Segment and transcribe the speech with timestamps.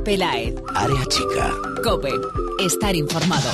[0.00, 0.54] Chema Peláez.
[0.74, 1.50] Área chica.
[1.82, 2.12] Cope.
[2.58, 3.50] Estar informado.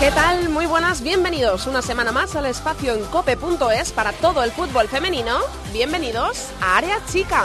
[0.00, 0.50] ¿Qué tal?
[0.50, 5.38] Muy buenas, bienvenidos una semana más al espacio en cope.es para todo el fútbol femenino.
[5.72, 7.44] Bienvenidos a Área Chica.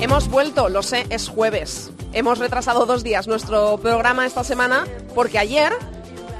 [0.00, 1.90] Hemos vuelto, lo sé, es jueves.
[2.12, 5.72] Hemos retrasado dos días nuestro programa esta semana porque ayer,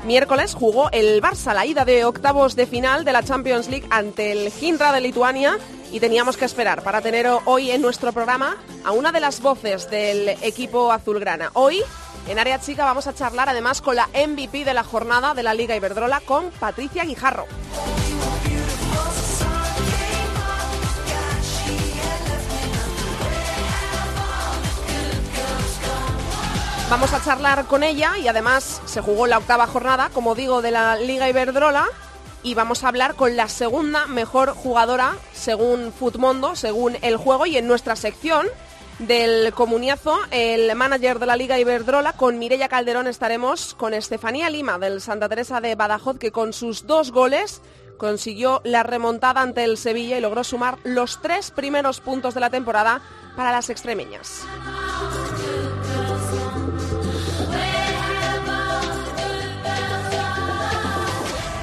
[0.06, 4.32] miércoles, jugó el Barça la ida de octavos de final de la Champions League ante
[4.32, 5.58] el Ginra de Lituania
[5.92, 9.90] y teníamos que esperar para tener hoy en nuestro programa a una de las voces
[9.90, 11.50] del equipo azulgrana.
[11.54, 11.82] Hoy,
[12.28, 15.54] en Área Chica, vamos a charlar además con la MVP de la jornada de la
[15.54, 17.46] Liga Iberdrola, con Patricia Guijarro.
[26.88, 30.70] Vamos a charlar con ella y además se jugó la octava jornada, como digo, de
[30.70, 31.88] la Liga Iberdrola
[32.44, 37.56] y vamos a hablar con la segunda mejor jugadora según Futmundo, según el juego y
[37.56, 38.46] en nuestra sección
[39.00, 44.78] del comuniazo, el manager de la Liga Iberdrola, con Mireia Calderón estaremos con Estefanía Lima
[44.78, 47.62] del Santa Teresa de Badajoz, que con sus dos goles
[47.98, 52.50] consiguió la remontada ante el Sevilla y logró sumar los tres primeros puntos de la
[52.50, 53.02] temporada
[53.36, 54.46] para las extremeñas.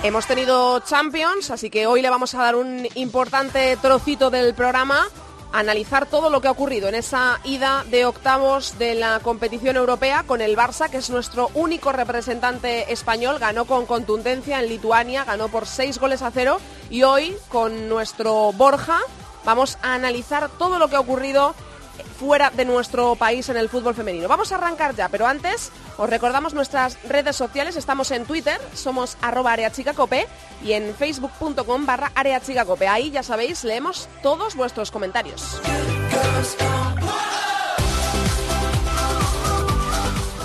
[0.03, 5.07] Hemos tenido Champions, así que hoy le vamos a dar un importante trocito del programa,
[5.53, 10.23] analizar todo lo que ha ocurrido en esa ida de octavos de la competición europea
[10.27, 15.47] con el Barça, que es nuestro único representante español, ganó con contundencia en Lituania, ganó
[15.47, 16.57] por seis goles a cero.
[16.89, 18.99] Y hoy con nuestro Borja
[19.45, 21.55] vamos a analizar todo lo que ha ocurrido
[22.13, 24.27] fuera de nuestro país en el fútbol femenino.
[24.27, 27.75] Vamos a arrancar ya, pero antes os recordamos nuestras redes sociales.
[27.75, 30.27] Estamos en Twitter, somos arroba areachicacope
[30.63, 32.87] y en facebook.com barra areachicacope.
[32.87, 35.61] Ahí ya sabéis, leemos todos vuestros comentarios.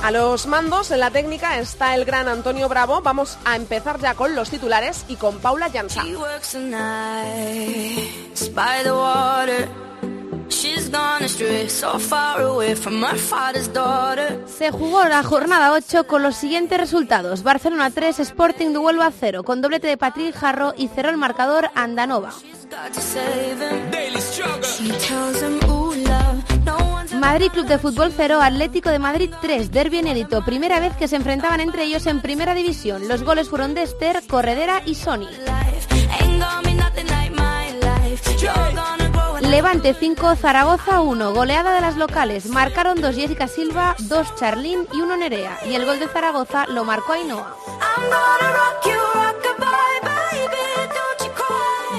[0.02, 3.02] A los mandos en la técnica está el gran Antonio Bravo.
[3.02, 6.02] Vamos a empezar ya con los titulares y con Paula Llanza.
[14.46, 17.42] Se jugó la jornada 8 con los siguientes resultados.
[17.42, 21.70] Barcelona 3, Sporting de Huelva 0, con doblete de Patrick Jarro y cerró el marcador
[21.74, 22.32] Andanova.
[27.18, 31.16] Madrid Club de Fútbol 0, Atlético de Madrid 3, Derby inédito, primera vez que se
[31.16, 33.08] enfrentaban entre ellos en primera división.
[33.08, 35.28] Los goles fueron de Esther, Corredera y Sony.
[39.40, 42.46] Levante 5, Zaragoza 1, goleada de las locales.
[42.46, 45.58] Marcaron dos Jessica Silva, dos Charlín y uno Nerea.
[45.64, 47.56] Y el gol de Zaragoza lo marcó Ainhoa.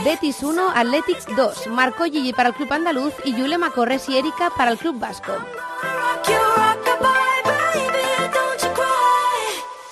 [0.03, 1.67] Betis 1, Athletics 2.
[1.67, 5.31] Marcó Gigi para el club andaluz y Yulema Corres y Erika para el club vasco.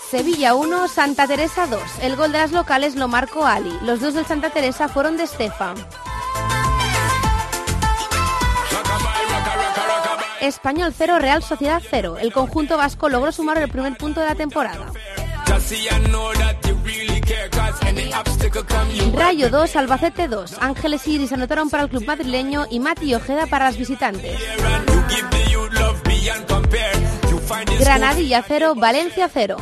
[0.09, 1.81] Sevilla 1, Santa Teresa 2.
[2.01, 3.77] El gol de las locales lo marcó Ali.
[3.83, 5.75] Los dos del Santa Teresa fueron de Estefan.
[10.41, 12.17] Español 0, Real Sociedad 0.
[12.19, 14.91] El conjunto vasco logró sumar el primer punto de la temporada.
[19.13, 20.57] Rayo 2, Albacete 2.
[20.59, 24.37] Ángeles Iris anotaron para el club madrileño y Mati Ojeda para las visitantes.
[27.79, 29.57] Granadilla 0, Valencia 0.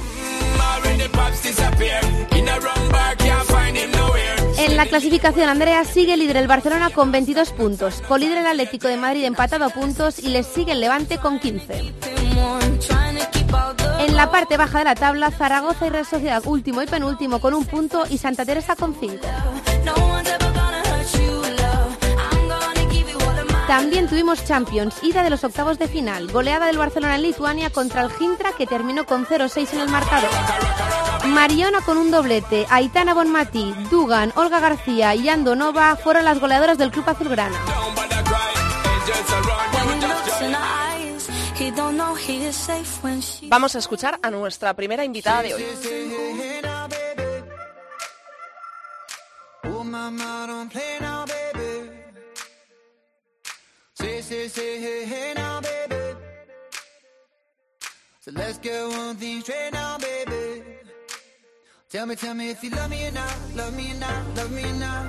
[4.66, 8.98] En la clasificación, Andrea sigue líder el Barcelona con 22 puntos, colíder el Atlético de
[8.98, 11.94] Madrid empatado a puntos y les sigue el Levante con 15.
[14.00, 17.53] En la parte baja de la tabla, Zaragoza y Real Sociedad último y penúltimo con
[17.53, 19.18] un punto y Santa Teresa con 5.
[23.68, 28.03] También tuvimos Champions, ida de los octavos de final, goleada del Barcelona en Lituania contra
[28.03, 30.29] el Gintra que terminó con 0-6 en el marcador.
[31.26, 36.78] Mariona con un doblete, Aitana Bonmati, Dugan, Olga García y Ando Nova fueron las goleadoras
[36.78, 37.58] del club azulgrana.
[43.44, 45.66] Vamos a escuchar a nuestra primera invitada de hoy.
[58.26, 60.64] So let's get one thing straight now, baby.
[61.92, 64.52] Tell me, tell me if you love me or not, love me or not, love
[64.52, 65.06] me or not.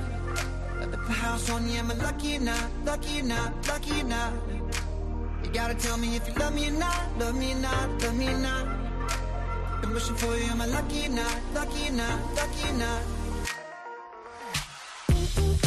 [0.81, 4.05] Got the house on you, am I lucky or not, lucky or not, lucky or
[4.05, 4.33] not?
[5.43, 8.17] You gotta tell me if you love me or not, love me or not, love
[8.19, 8.67] me or not.
[9.83, 13.05] I'm wishing for you, lucky night, lucky night, lucky night.
[15.11, 15.66] Ooh, ooh, ooh, ooh,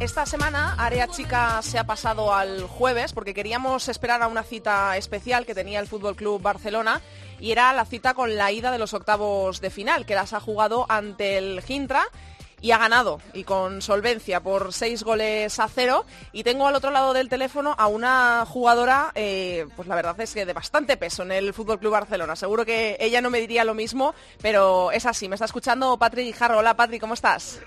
[0.00, 4.96] Esta semana Área Chica se ha pasado al jueves porque queríamos esperar a una cita
[4.96, 7.02] especial que tenía el Fútbol Club Barcelona
[7.38, 10.40] y era la cita con la ida de los octavos de final, que las ha
[10.40, 12.06] jugado ante el Gintra
[12.60, 16.90] y ha ganado y con solvencia por seis goles a cero y tengo al otro
[16.90, 21.22] lado del teléfono a una jugadora eh, pues la verdad es que de bastante peso
[21.22, 25.06] en el Fútbol Club Barcelona seguro que ella no me diría lo mismo pero es
[25.06, 27.60] así me está escuchando Patrick Guijarro hola Patrick ¿cómo estás?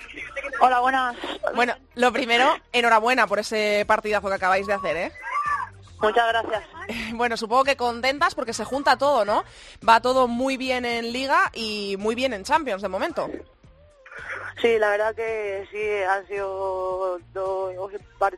[0.60, 1.16] Hola, buenas.
[1.56, 5.12] Bueno, lo primero, enhorabuena por ese partidazo que acabáis de hacer, ¿eh?
[6.02, 6.64] Muchas gracias.
[7.14, 9.44] Bueno, supongo que contentas porque se junta todo, ¿no?
[9.88, 13.30] Va todo muy bien en Liga y muy bien en Champions de momento.
[14.62, 17.20] Sí, la verdad que sí, han sido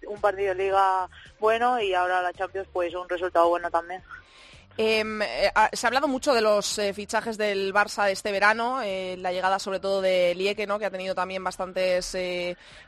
[0.07, 1.09] un partido de liga
[1.39, 4.01] bueno y ahora la Champions pues un resultado bueno también.
[4.77, 8.81] Em, eh, ha- se ha hablado mucho de los eh, fichajes del Barça este verano,
[8.83, 10.79] eh, la llegada sobre todo de Lieke, ¿no?
[10.79, 12.17] que ha tenido también bastantes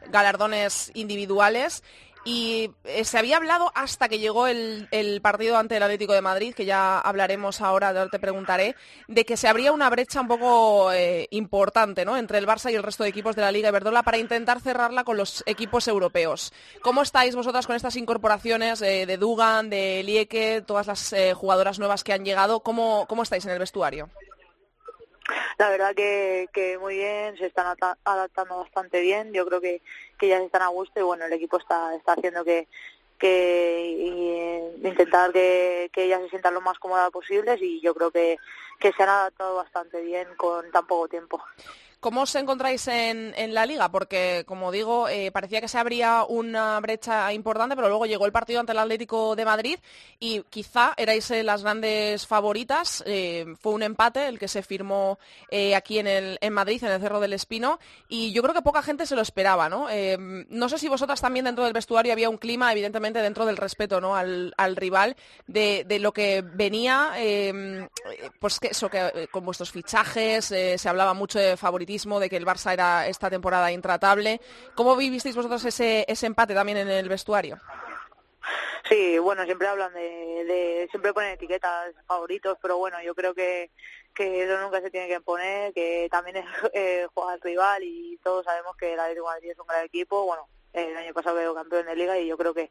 [0.08, 1.84] galardones individuales.
[2.30, 4.90] Y eh, se había hablado hasta que llegó el,
[5.22, 8.76] partido ante el Atlético de Madrid, que ya hablaremos ahora, ahora te preguntaré,
[9.08, 12.18] de que se abría una brecha un poco eh, importante ¿no?
[12.18, 15.06] entre el Barça y el resto de equipos de la Liga Iberdrola para intentar cerrarla
[15.06, 16.52] con los equipos europeos.
[16.82, 22.04] ¿Cómo estáis vosotras con estas incorporaciones eh, de Dugan, de Lieke, todas las jugadoras nuevas
[22.04, 22.60] que han llegado?
[22.60, 24.10] ¿Cómo, ¿Cómo estáis en el vestuario?
[25.58, 29.82] La verdad que, que muy bien, se están adaptando bastante bien, yo creo que,
[30.20, 32.68] que ya están a gusto y bueno, el equipo está, está haciendo que,
[33.18, 38.38] que intentar que, que ellas se sientan lo más cómodas posibles y yo creo que,
[38.80, 41.42] que se han adaptado bastante bien con tan poco tiempo.
[42.00, 43.90] ¿Cómo os encontráis en, la liga?
[43.90, 48.32] Porque, como digo, eh, parecía que se abría una brecha importante, pero luego llegó el
[48.32, 49.80] partido ante el Atlético de Madrid
[50.20, 53.04] y quizá erais eh, las grandes favoritas.
[53.08, 55.18] Eh, fue un empate el que se firmó
[55.76, 59.16] aquí en, Madrid, en el Cerro del Espino, y yo creo que poca gente se
[59.16, 59.88] lo esperaba, ¿no?
[60.50, 64.00] No sé si vosotras también dentro del vestuario había un clima, evidentemente dentro del respeto
[64.00, 64.16] ¿no?
[64.16, 65.16] al, al rival,
[65.48, 67.14] de, lo que venía,
[68.40, 72.46] pues que eso, que con vuestros fichajes se hablaba mucho de favoritismo, de que el
[72.46, 74.40] Barça era esta temporada intratable.
[74.76, 77.60] ¿Cómo vivisteis vosotros ese, ese empate también en el vestuario?
[78.90, 83.72] Sí, bueno, siempre hablan de, de siempre ponen etiquetas favoritos, pero bueno, yo creo que,
[84.14, 88.18] que eso nunca se tiene que poner, que también es, eh, juega el rival y
[88.24, 91.38] todos sabemos que el Atlético de Madrid es un gran equipo, bueno, el año pasado
[91.38, 92.70] quedó campeón de liga y yo creo que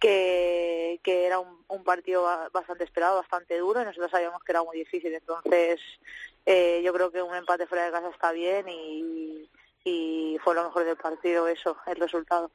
[0.00, 4.52] que, que era un, un partido ba- bastante esperado, bastante duro y nosotros sabíamos que
[4.52, 5.80] era muy difícil, entonces
[6.50, 9.46] eh, yo creo que un empate fuera de casa está bien y,
[10.44, 12.50] fue lo mejor del partido eso, el resultado.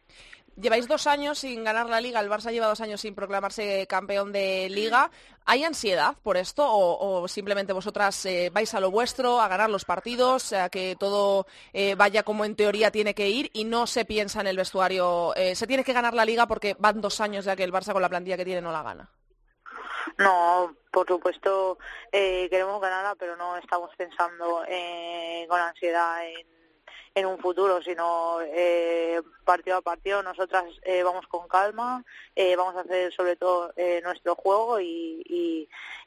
[0.56, 4.32] Lleváis dos años sin ganar la liga, el Barça lleva dos años sin proclamarse campeón
[4.32, 5.12] de liga.
[5.46, 9.84] ¿Hay ansiedad por esto o, simplemente vosotras eh, vais a lo vuestro, a ganar los
[9.84, 14.06] partidos, a que todo eh, vaya como en teoría tiene que ir y no se
[14.06, 15.34] piensa en el vestuario?
[15.36, 18.02] se tiene que ganar la liga porque van dos años ya que el Barça con
[18.02, 19.10] la plantilla que tiene no la gana.
[20.18, 21.78] No, por supuesto
[22.12, 26.53] eh, queremos ganarla, pero no estamos pensando eh, con ansiedad en,
[27.16, 30.24] en un futuro, sino eh, partido a partido.
[30.24, 32.04] Nosotras eh, vamos con calma,
[32.36, 35.24] eh, vamos a hacer sobre todo eh, nuestro juego y,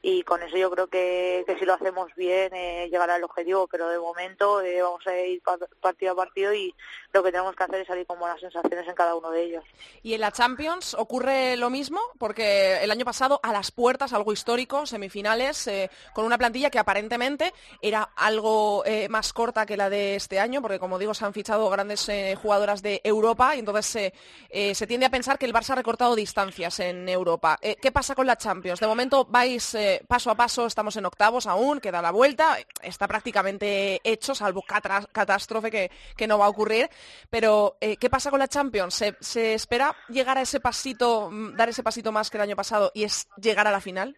[0.03, 3.69] y, con eso yo creo que, que si lo hacemos bien eh, llegará el objetivo,
[3.69, 6.75] pero de momento vamos a ir pa- partido a partido y
[7.13, 9.65] lo que tenemos que hacer es salir con buenas sensaciones en cada uno de ellos.
[10.03, 14.33] Y en la Champions ocurre lo mismo, porque el año pasado a las puertas, algo
[14.33, 15.71] histórico, semifinales,
[16.13, 20.79] con una plantilla que aparentemente era algo más corta que la de este año, porque
[20.79, 24.13] como digo, se han fichado grandes eh, jugadoras de Europa y entonces
[24.49, 27.59] eh, se tiende a pensar que el Barça ha recortado distancias en Europa.
[27.61, 28.81] Eh, ¿Qué pasa con la Champions?
[28.81, 29.77] De momento vais
[30.07, 35.71] paso a paso, estamos en octavos aún, queda la vuelta, está prácticamente hecho, salvo catástrofe
[35.71, 36.89] que, que no va a ocurrir.
[37.31, 39.05] Pero, ¿qué pasa con la Champions?
[39.21, 43.05] ¿Se, espera llegar a ese pasito, dar ese pasito más que el año pasado y
[43.05, 44.17] es llegar a la final?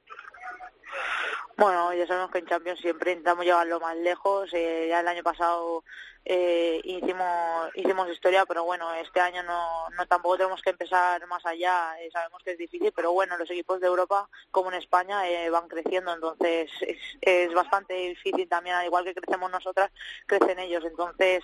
[1.59, 4.49] Bueno, ya sabemos que en Champions siempre intentamos llevarlo más lejos.
[4.55, 5.83] eh, ya el año pasado
[6.25, 12.01] eh, hicimos historia, pero bueno, este año no, no tampoco tenemos que empezar más allá.
[12.01, 15.51] eh, sabemos que es difícil, pero bueno, los equipos de Europa, como en España, eh,
[15.51, 19.91] van creciendo, entonces es, es bastante difícil también, al igual que crecemos nosotras,
[20.27, 20.85] crecen ellos.
[20.85, 21.43] Entonces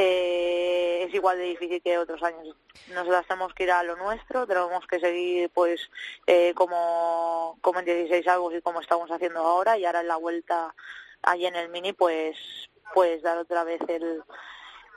[0.00, 2.54] eh, es igual de difícil que otros años.
[2.94, 5.90] Nosotros tenemos que ir a lo nuestro, tenemos que seguir pues
[6.28, 10.14] eh, como, como en 16 algo y como estamos haciendo ahora y ahora en la
[10.14, 10.72] vuelta
[11.22, 12.38] allí en el mini pues
[12.94, 14.22] pues dar otra vez el,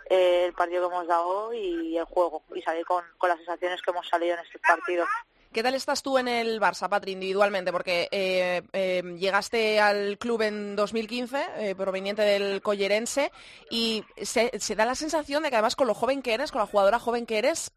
[0.05, 3.89] el partido que hemos dado y el juego y salir con, con las sensaciones que
[3.89, 5.07] hemos salido en este partido.
[5.51, 7.73] ¿Qué tal estás tú en el Barça, Patri, individualmente?
[7.73, 13.33] Porque eh, eh, llegaste al club en 2015, eh, proveniente del Collerense,
[13.69, 16.67] y se, da la sensación de que además con lo joven que eres, con la
[16.67, 17.73] jugadora joven que eres,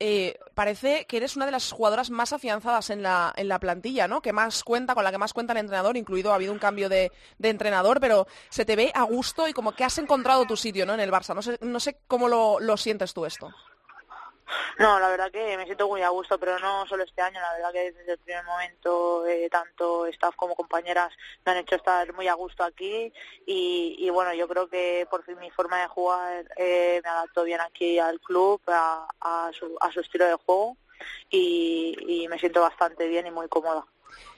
[0.55, 4.23] parece que eres una de las jugadoras más afianzadas en la, plantilla, ¿no?
[4.23, 6.89] Que más cuenta, con la que más cuenta el entrenador, incluido ha habido un cambio
[6.89, 7.11] de,
[7.43, 10.95] entrenador, pero se te ve a gusto y como que has encontrado tu sitio, ¿no?
[10.95, 11.35] En el Barça.
[11.61, 13.53] No sé, cómo lo sientes tú esto.
[14.79, 17.53] No, la verdad que me siento muy a gusto, pero no solo este año, la
[17.53, 21.13] verdad que desde el primer momento eh, tanto staff como compañeras
[21.45, 23.13] me han hecho estar muy a gusto aquí
[23.47, 27.61] y, bueno, yo creo que por fin mi forma de jugar eh, me adapto bien
[27.61, 30.77] aquí al club, a, su, a su estilo de juego
[31.31, 33.87] y me siento bastante bien y muy cómoda.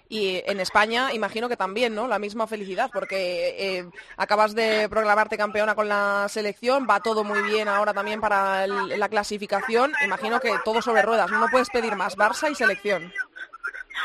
[0.09, 2.07] Y en España imagino que también, ¿no?
[2.07, 7.43] La misma felicidad, porque eh, acabas de proclamarte campeona con la selección, va todo muy
[7.43, 9.93] bien ahora también para la clasificación.
[10.05, 13.13] Imagino que todo sobre ruedas, no puedes pedir más, Barça y selección.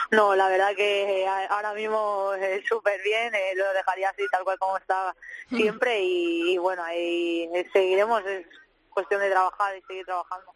[0.09, 4.57] No, la verdad que ahora mismo es súper bien, eh, lo dejaría así tal cual
[4.57, 5.15] como estaba
[5.49, 8.45] siempre y bueno, ahí seguiremos, es
[8.89, 10.53] cuestión de trabajar y seguir trabajando.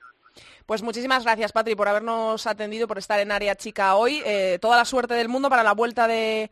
[0.66, 4.22] Pues muchísimas gracias, Patri, por habernos atendido, por estar en área chica hoy.
[4.26, 6.50] Eh, toda la suerte del mundo para la vuelta de,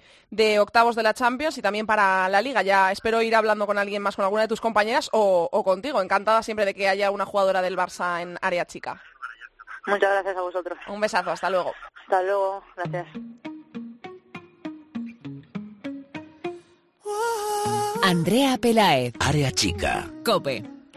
[0.59, 2.61] octavos de la Champions y también para la Liga.
[2.61, 6.01] Ya espero ir hablando con alguien más, con alguna de tus compañeras o, contigo.
[6.01, 9.01] Encantada siempre de que haya una jugadora del Barça en área chica.
[9.87, 10.77] Muchas gracias a vosotros.
[10.87, 11.73] Un besazo, hasta luego.
[12.03, 13.07] Hasta luego, gracias.
[18.03, 19.13] Andrea Pelaez.
[19.19, 20.09] Área chica.
[20.23, 20.63] Cope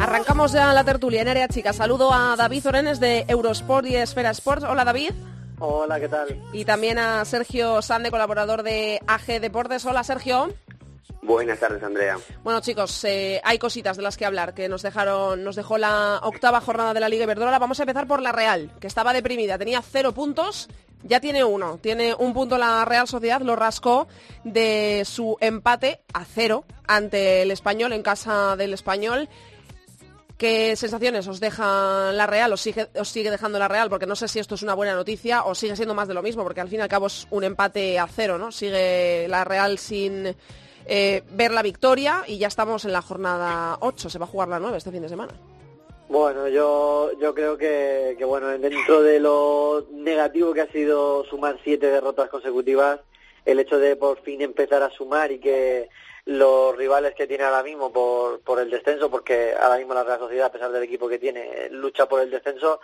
[0.00, 1.72] Arrancamos ya la tertulia en área chica.
[1.72, 4.64] Saludo a David Orenes de Eurosport y Esfera Sports.
[4.64, 5.10] Hola David.
[5.58, 6.40] Hola, ¿qué tal?
[6.52, 9.84] Y también a Sergio Sande, colaborador de AG Deportes.
[9.84, 10.52] Hola Sergio.
[11.28, 12.18] Buenas tardes, Andrea.
[12.42, 16.20] Bueno, chicos, eh, hay cositas de las que hablar que nos dejaron, nos dejó la
[16.22, 17.58] octava jornada de la Liga Iberdrola.
[17.58, 20.68] Vamos a empezar por la Real, que estaba deprimida, tenía cero puntos,
[21.02, 21.78] ya tiene uno.
[21.82, 24.08] Tiene un punto la Real Sociedad, lo rascó
[24.42, 29.28] de su empate a cero ante el Español en casa del Español.
[30.38, 32.54] ¿Qué sensaciones os deja la Real?
[32.54, 33.90] ¿Os sigue, ¿Os sigue dejando la Real?
[33.90, 36.22] Porque no sé si esto es una buena noticia o sigue siendo más de lo
[36.22, 38.50] mismo, porque al fin y al cabo es un empate a cero, ¿no?
[38.50, 40.34] Sigue la Real sin
[40.88, 44.48] eh, ver la victoria y ya estamos en la jornada 8, se va a jugar
[44.48, 45.32] la 9 este fin de semana.
[46.08, 51.58] Bueno, yo, yo creo que, que, bueno, dentro de lo negativo que ha sido sumar
[51.62, 53.00] siete derrotas consecutivas,
[53.44, 55.90] el hecho de por fin empezar a sumar y que
[56.24, 60.18] los rivales que tiene ahora mismo por, por el descenso, porque ahora mismo la Real
[60.18, 62.80] Sociedad, a pesar del equipo que tiene, lucha por el descenso,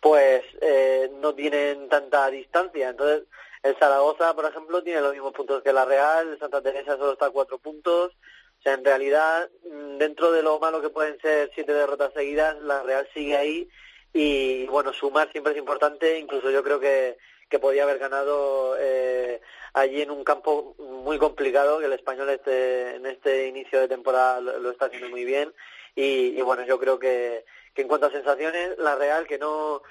[0.00, 2.90] pues eh, no tienen tanta distancia.
[2.90, 3.22] Entonces,
[3.62, 7.26] el Zaragoza, por ejemplo, tiene los mismos puntos que la Real, Santa Teresa solo está
[7.26, 8.12] a cuatro puntos.
[8.58, 12.60] O sea, en realidad, mm, dentro de lo malo que pueden ser siete derrotas seguidas,
[12.62, 13.68] la Real sigue ahí
[14.12, 16.18] y, bueno, sumar siempre es importante.
[16.18, 19.40] Incluso yo creo que, que podía haber ganado eh,
[19.74, 24.40] allí en un campo muy complicado, que el español este, en este inicio de temporada
[24.40, 25.52] lo, está haciendo muy bien.
[25.94, 29.82] Y, y, bueno, yo creo que, que en cuanto a sensaciones, la Real, que no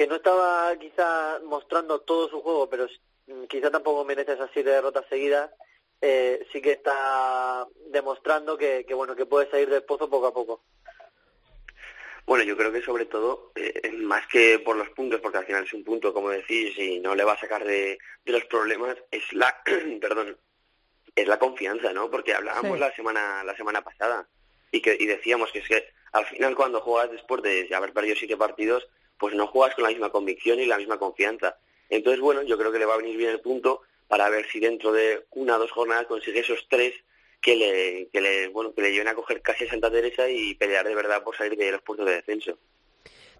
[0.00, 2.86] que no estaba quizá mostrando todo su juego, pero
[3.50, 5.50] quizá tampoco merece esas siete derrotas seguidas,
[6.00, 10.62] eh, sí que está demostrando que, bueno que puede salir del pozo poco a poco.
[12.24, 15.64] Bueno, yo creo que sobre todo, eh, más que por los puntos, porque al final
[15.64, 19.30] es un punto, como decís, y no le va a sacar de, los problemas, es
[19.34, 19.54] la,
[20.00, 20.34] perdón,
[21.14, 22.10] es la confianza, ¿no?
[22.10, 24.26] Porque hablábamos la semana la semana pasada
[24.72, 28.16] y que y decíamos que es que al final cuando juegas después de haber perdido
[28.16, 28.88] siete partidos,
[29.20, 31.58] pues no juegas con la misma convicción y la misma confianza.
[31.90, 34.58] Entonces, bueno, yo creo que le va a venir bien el punto para ver si
[34.58, 36.94] dentro de una o dos jornadas consigue esos tres
[37.40, 40.54] que le, que le, bueno, que le lleven a coger casi a Santa Teresa y
[40.54, 42.58] pelear de verdad por salir de los puestos de descenso.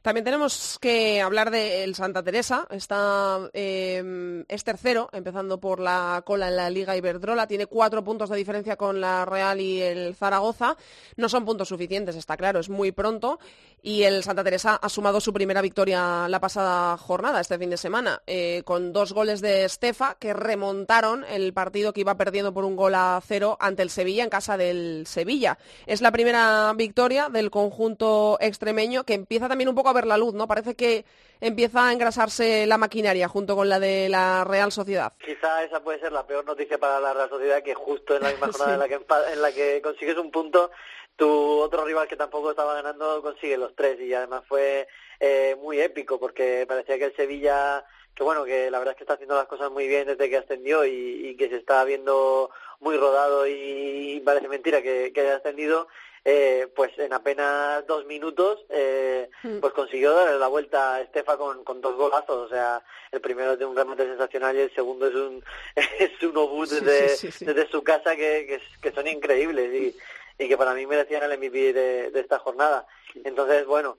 [0.03, 2.67] También tenemos que hablar del Santa Teresa.
[2.71, 7.47] Está, em, es tercero, empezando por la cola en la Liga Iberdrola.
[7.47, 10.77] Tiene cuatro puntos de diferencia con la Real y el Zaragoza.
[11.17, 13.39] No son puntos suficientes, está claro, es muy pronto.
[13.83, 17.77] Y el Santa Teresa ha sumado su primera victoria la pasada jornada, este fin de
[17.77, 22.65] semana, eh, con dos goles de Estefa que remontaron el partido que iba perdiendo por
[22.65, 25.59] un gol a cero ante el Sevilla en casa del Sevilla.
[25.87, 30.17] Es la primera victoria del conjunto extremeño que empieza también un poco a ver la
[30.17, 30.47] luz, ¿no?
[30.47, 31.05] Parece que
[31.41, 35.13] empieza a engrasarse la maquinaria junto con la de la Real Sociedad.
[35.19, 38.31] Quizá esa puede ser la peor noticia para la Real Sociedad, que justo en la
[38.31, 39.01] misma jornada en, la que,
[39.33, 40.71] en la que consigues un punto,
[41.17, 45.81] tu otro rival que tampoco estaba ganando consigue los tres y además fue eh, muy
[45.81, 49.37] épico porque parecía que el Sevilla que bueno, que la verdad es que está haciendo
[49.37, 54.21] las cosas muy bien desde que ascendió y, que se está viendo muy rodado y,
[54.25, 55.89] parece mentira que, que haya ascendido,
[56.25, 59.59] eh, pues en apenas dos minutos eh, mm.
[59.61, 63.53] pues consiguió darle la vuelta a Estefa con, con dos golazos, o sea, el primero
[63.53, 65.45] es de un remate sensacional y el segundo es un
[65.99, 70.87] es un obús desde, su casa que, que, son increíbles y, y que para mí
[70.87, 72.87] merecían el MVP de, de esta jornada.
[73.25, 73.99] Entonces, bueno,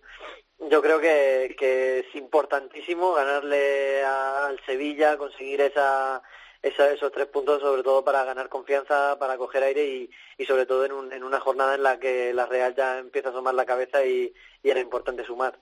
[0.70, 6.22] yo creo que, que es importantísimo ganarle al Sevilla, conseguir esa,
[6.62, 10.86] esos tres puntos, sobre todo para ganar confianza, para coger aire y, y sobre todo
[10.86, 13.65] en, un, en una jornada en la que la Real ya empieza a asomar la
[13.65, 15.60] cabeza y, y era importante sumar.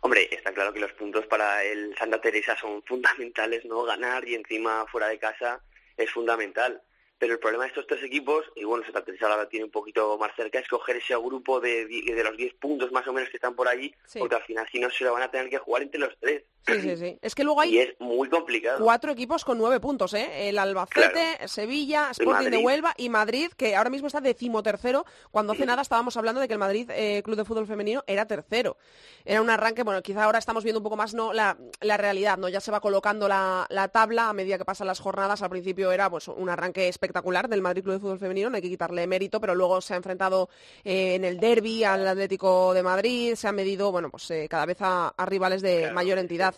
[0.00, 3.82] Hombre, está claro que los puntos para el Santa Teresa son fundamentales, ¿no?
[3.82, 5.60] Ganar y encima fuera de casa
[5.96, 6.80] es fundamental.
[7.18, 10.16] Pero el problema de estos tres equipos, y bueno, Santa Teresa ahora tiene un poquito
[10.18, 13.38] más cerca, es coger ese grupo de, de los 10 puntos más o menos que
[13.38, 15.82] están por allí, porque al final si no se lo van a tener que jugar
[15.82, 16.44] entre los tres.
[16.66, 17.18] Sí, sí, sí.
[17.22, 18.84] Es que luego hay y es muy complicado.
[18.84, 20.48] cuatro equipos con nueve puntos, ¿eh?
[20.48, 25.64] El Albacete, Sevilla, Sporting de Huelva y Madrid, que ahora mismo está decimotercero, cuando hace
[25.64, 28.76] nada estábamos hablando de que el Madrid eh, Club de Fútbol Femenino era tercero.
[29.24, 32.38] Era un arranque, bueno, quizá ahora estamos viendo un poco más no la, la realidad,
[32.38, 32.48] ¿no?
[32.48, 35.42] Ya se va colocando la, la, tabla a medida que pasan las jornadas.
[35.42, 38.62] Al principio era pues un arranque espectacular del Madrid Club de Fútbol Femenino, no hay
[38.62, 40.48] que quitarle mérito, pero luego se ha enfrentado
[40.84, 44.66] eh, en el derby al Atlético de Madrid, se ha medido, bueno, pues eh, cada
[44.66, 46.54] vez a, rivales de mayor entidad.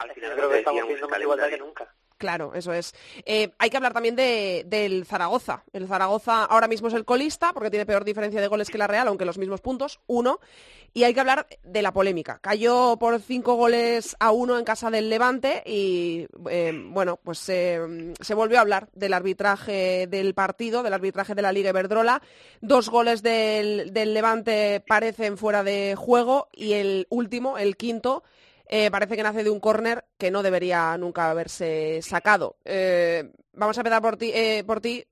[0.00, 1.94] Al final creo que estamos viendo más igualdad que nunca.
[2.16, 2.94] Claro, eso es.
[3.24, 5.64] Eh, hay que hablar también de, del Zaragoza.
[5.72, 8.86] El Zaragoza ahora mismo es el colista porque tiene peor diferencia de goles que la
[8.86, 10.38] Real, aunque los mismos puntos, uno.
[10.92, 12.38] Y hay que hablar de la polémica.
[12.42, 18.12] Cayó por cinco goles a uno en casa del Levante y, eh, bueno, pues eh,
[18.20, 22.20] se volvió a hablar del arbitraje del partido, del arbitraje de la Liga Iberdrola.
[22.60, 28.24] Dos goles del, del Levante parecen fuera de juego y el último, el quinto,
[28.72, 32.54] eh, parece que nace de un córner que no debería nunca haberse sacado.
[32.64, 35.04] Eh, vamos a empezar por ti, eh, por ti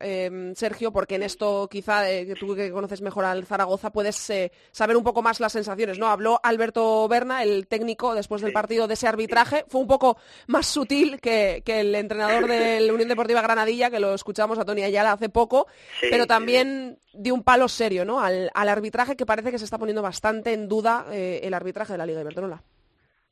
[0.55, 2.05] Sergio, porque en esto quizá
[2.39, 4.31] tú que conoces mejor al Zaragoza puedes
[4.71, 5.99] saber un poco más las sensaciones.
[5.99, 6.07] ¿no?
[6.07, 9.65] Habló Alberto Berna, el técnico, después del partido de ese arbitraje.
[9.67, 14.15] Fue un poco más sutil que, el entrenador de la Unión Deportiva Granadilla, que lo
[14.15, 15.67] escuchamos a Tony Ayala hace poco,
[16.01, 18.21] pero también dio un palo serio ¿no?
[18.21, 22.07] al, arbitraje que parece que se está poniendo bastante en duda el arbitraje de la
[22.07, 22.63] Liga de Iberdrola.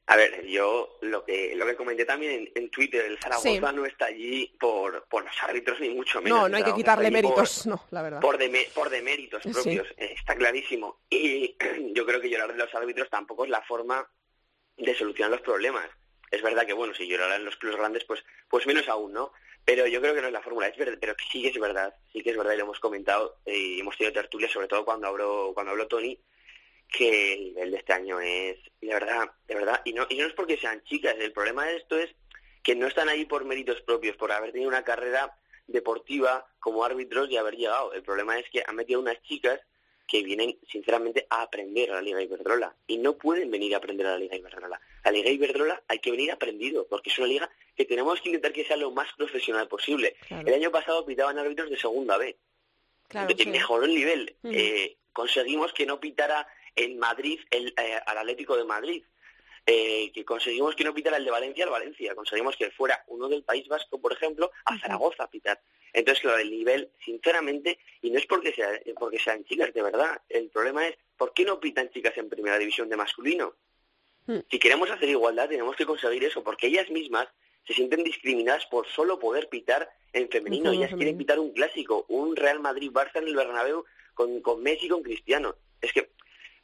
[0.08, 4.06] A ver, yo lo que lo que comenté también en, Twitter, el Zaragoza no está
[4.06, 6.38] allí por, por los árbitros ni mucho menos.
[6.38, 8.20] No, no hay que quitarle méritos, no, la verdad.
[8.20, 11.00] Por, de, por deméritos propios, eh, está clarísimo.
[11.10, 11.56] Y
[11.92, 14.08] yo creo que llorar de los árbitros tampoco es la forma
[14.76, 15.88] de solucionar los problemas.
[16.30, 19.32] Es verdad que, bueno, si lloraran los clubes grandes, pues pues menos aún, ¿no?
[19.64, 21.92] Pero yo creo que no es la fórmula, es verdad, pero sí que es verdad,
[22.12, 24.84] sí que es verdad, y lo hemos comentado, eh, y hemos tenido tertulia, sobre todo
[24.84, 26.16] cuando habló, cuando habló Tony,
[26.90, 30.26] que el nivel de este año es, de verdad, de verdad, y no, y no
[30.26, 32.10] es porque sean chicas, el problema de esto es
[32.62, 37.30] que no están ahí por méritos propios, por haber tenido una carrera deportiva como árbitros
[37.30, 37.92] y haber llegado.
[37.92, 39.60] El problema es que han metido unas chicas
[40.06, 42.74] que vienen, sinceramente, a aprender a la Liga Iberdrola.
[42.86, 44.80] Y no pueden venir a aprender a la Liga Iberdrola.
[45.04, 48.52] La Liga Iberdrola hay que venir aprendido, porque es una liga que tenemos que intentar
[48.52, 50.14] que sea lo más profesional posible.
[50.30, 52.36] El año pasado pitaban árbitros de segunda B.
[53.08, 54.36] Claro, Mejoró el nivel.
[54.44, 56.46] eh, conseguimos que no pitara
[56.76, 59.02] en Madrid el, eh, al Atlético de Madrid.
[59.68, 63.28] Eh, que conseguimos que no pitara el de Valencia al Valencia, conseguimos que fuera uno
[63.28, 65.60] del País Vasco, por ejemplo, a Zaragoza a pitar.
[65.92, 70.22] Entonces, claro, el nivel, sinceramente, y no es porque, sea, porque sean chicas, de verdad,
[70.28, 73.54] el problema es, ¿por qué no pitan chicas en primera división de masculino?
[74.26, 74.38] Hmm.
[74.48, 77.26] Si queremos hacer igualdad, tenemos que conseguir eso, porque ellas mismas
[77.66, 80.70] se sienten discriminadas por solo poder pitar en femenino.
[80.70, 83.84] Ellas quieren pitar un clásico, un Real Madrid-Barça en el Bernabéu
[84.14, 85.56] con, con Messi y con Cristiano.
[85.80, 86.10] Es que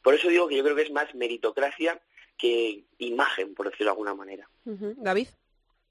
[0.03, 1.99] por eso digo que yo creo que es más meritocracia
[2.37, 4.47] que imagen, por decirlo de alguna manera.
[4.65, 5.27] David.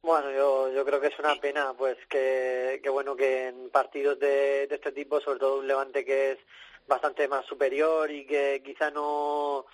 [0.03, 4.18] Bueno, yo, yo creo que es una pena, pues que, que bueno que en partidos
[4.18, 6.38] de, de este tipo, sobre todo un Levante que es
[6.88, 9.66] bastante más superior y que quizá no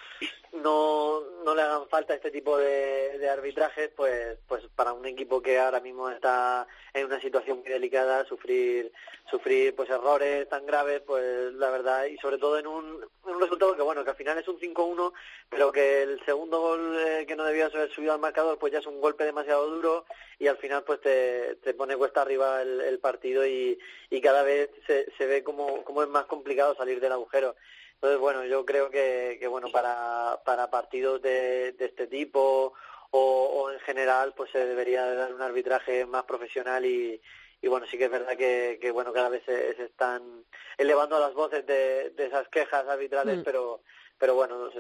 [0.53, 5.43] no, no le hagan falta este tipo de, de arbitrajes, pues, pues para un equipo
[5.43, 8.93] que ahora mismo está en una situación muy delicada, sufrir,
[9.31, 13.77] sufrir pues errores tan graves, pues la verdad, y sobre todo en un, un resultado
[13.77, 15.13] que bueno, que al final es un 5-1,
[15.49, 18.79] pero que el segundo gol eh, que no debía haber subido al marcador, pues ya
[18.79, 20.07] es un golpe demasiado duro
[20.39, 23.79] y al final pues te, te pone cuesta arriba el, el partido y,
[24.11, 27.55] y cada vez se, se ve como, como es más complicado salir del agujero.
[28.01, 32.73] Entonces, bueno, yo creo que, que bueno, para, para partidos de, de este tipo
[33.11, 37.21] o, o en general, pues se debería dar un arbitraje más profesional y,
[37.61, 40.45] y bueno, sí que es verdad que, que bueno, cada vez se, se están
[40.77, 43.43] elevando las voces de, de esas quejas arbitrales, Mm.
[43.43, 43.83] pero,
[44.17, 44.71] pero bueno,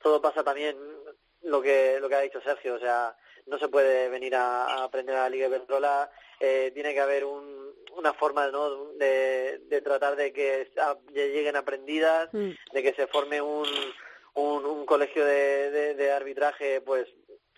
[0.00, 0.76] todo pasa también
[1.42, 3.16] lo que, lo que ha dicho Sergio, o sea,
[3.48, 7.24] no se puede venir a, a aprender a la Liga Iberdrola, eh, tiene que haber
[7.24, 8.92] un, una forma ¿no?
[8.94, 10.70] de, de tratar de que
[11.12, 12.50] lleguen aprendidas, Mm.
[12.72, 13.66] de que se forme un,
[14.34, 17.06] un, un colegio de, de, de arbitraje pues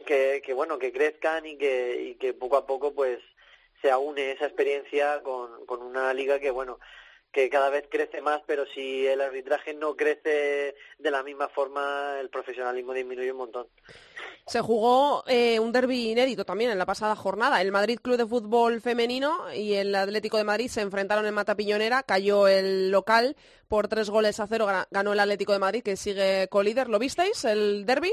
[0.07, 3.19] que, que bueno que crezcan y que, y que poco a poco pues
[3.83, 6.79] se aúne esa experiencia con, con una liga que bueno
[7.33, 12.19] que cada vez crece más, pero si el arbitraje no crece de la misma forma,
[12.21, 13.67] el profesionalismo disminuye un montón.
[14.47, 17.61] Se jugó eh, un derby inédito también en la pasada jornada.
[17.61, 21.55] El Madrid Club de Fútbol Femenino y el Atlético de Madrid se enfrentaron en Mata
[21.55, 22.03] Piñonera.
[22.03, 23.37] Cayó el local
[23.69, 24.67] por tres goles a cero.
[24.91, 26.89] Ganó el Atlético de Madrid, que sigue colíder.
[26.89, 28.13] ¿Lo visteis, el derby?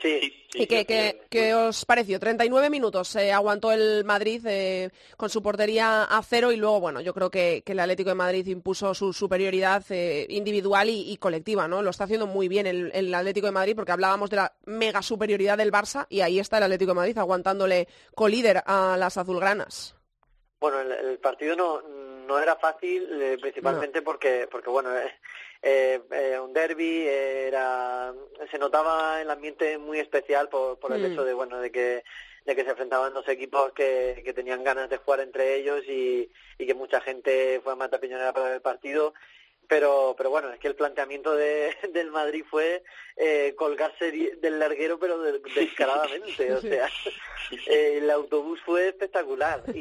[0.00, 2.20] Sí, ¿Y qué, qué- qué os pareció?
[2.20, 7.00] 39 minutos eh, aguantó el Madrid eh, con su portería a cero y luego, bueno,
[7.00, 11.16] yo creo que, que el Atlético de Madrid impuso su superioridad eh, individual y, y
[11.16, 11.80] colectiva, ¿no?
[11.82, 15.00] Lo está haciendo muy bien el, el Atlético de Madrid porque hablábamos de la mega
[15.00, 19.94] superioridad del Barça y ahí está el Atlético de Madrid aguantándole colíder a las azulgranas.
[20.64, 21.82] Bueno, el, el partido no,
[22.26, 25.12] no era fácil, eh, principalmente porque, porque bueno, eh,
[25.60, 28.14] eh, eh, un derby era,
[28.50, 31.04] se notaba el ambiente muy especial por, por el Mm.
[31.12, 32.02] hecho de, bueno, de que
[32.46, 36.30] de que se enfrentaban dos equipos que, que tenían ganas de jugar entre ellos y,
[36.56, 39.12] y que mucha gente fue a Mata Piñonera para ver el partido
[39.68, 42.82] pero pero bueno es que el planteamiento de, del Madrid fue
[43.16, 46.88] eh, colgarse del larguero pero de- descaradamente o sea
[47.66, 49.78] eh, el autobús fue espectacular y,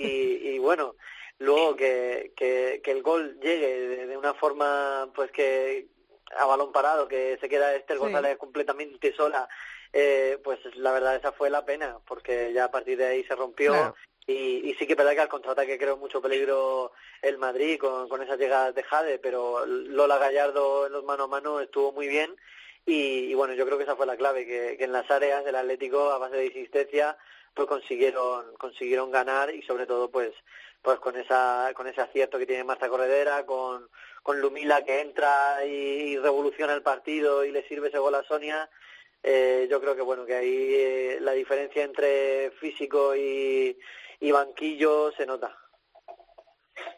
[0.49, 0.95] y bueno
[1.39, 5.87] luego que, que, que el gol llegue de, de una forma pues que
[6.37, 8.01] a balón parado que se queda Esther Sí.
[8.03, 9.47] González completamente sola
[9.93, 13.35] eh, pues la verdad esa fue la pena porque ya a partir de ahí se
[13.35, 13.95] rompió Claro.
[14.27, 18.09] y, y sí que es verdad que al contraataque creó mucho peligro el Madrid con,
[18.09, 22.07] con esas llegadas de Jade, pero Lola Gallardo en los mano a mano estuvo muy
[22.07, 22.35] bien
[22.85, 25.45] y, y bueno, yo creo que esa fue la clave, que, que en las áreas
[25.45, 27.15] del Atlético a base de insistencia
[27.53, 30.31] pues consiguieron consiguieron ganar y sobre todo pues
[30.81, 33.87] pues con esa con ese acierto que tiene Marta Corredera, con,
[34.23, 38.23] con Lumila que entra y, y revoluciona el partido y le sirve ese gol a
[38.23, 38.69] Sonia,
[39.23, 43.77] eh, yo creo que bueno que ahí eh, la diferencia entre físico y,
[44.19, 45.57] y banquillo se nota.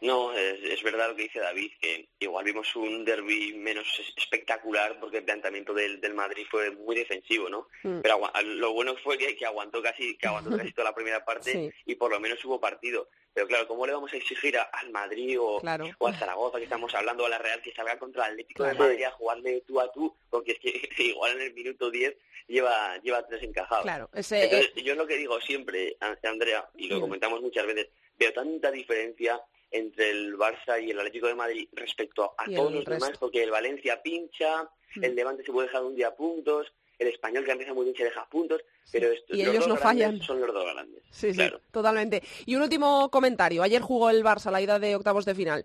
[0.02, 4.14] No, es, es verdad lo que dice David, que igual vimos un derby menos es-
[4.18, 7.68] espectacular porque el planteamiento del, del Madrid fue muy defensivo, ¿no?
[7.84, 8.00] Mm.
[8.02, 11.24] Pero agua- lo bueno fue que, que aguantó casi que aguantó casi toda la primera
[11.26, 11.72] parte Sí.
[11.86, 13.10] y por lo menos hubo partido.
[13.36, 15.90] Pero claro, ¿cómo le vamos a exigir a- al Madrid o, Claro.
[16.00, 18.64] o al Zaragoza que estamos hablando, o a la Real que salga contra el Atlético
[18.64, 18.74] Claro.
[18.74, 20.16] de Madrid a jugarle tú a tú?
[20.30, 20.72] Porque es que
[21.04, 22.16] igual en el minuto 10
[22.48, 23.84] lleva, lleva tres encajados.
[23.84, 27.90] Claro, ese, Entonces, yo lo que digo siempre, An- Andrea, y lo comentamos muchas veces,
[28.18, 32.86] veo tanta diferencia entre el Barça y el Atlético de Madrid respecto a todos los
[32.86, 34.64] demás, porque el Valencia pincha,
[34.96, 35.04] Mm.
[35.04, 38.04] el Levante se puede dejar un día puntos, el Español que empieza muy bien se
[38.06, 40.22] deja puntos, pero esto- Y los ellos dos no grandes fallan.
[40.22, 41.04] son los dos grandes.
[41.12, 41.60] Sí, sí, claro.
[41.72, 42.24] totalmente.
[42.46, 43.64] Y un último comentario.
[43.64, 45.64] Ayer jugó el Barça la ida de octavos de final.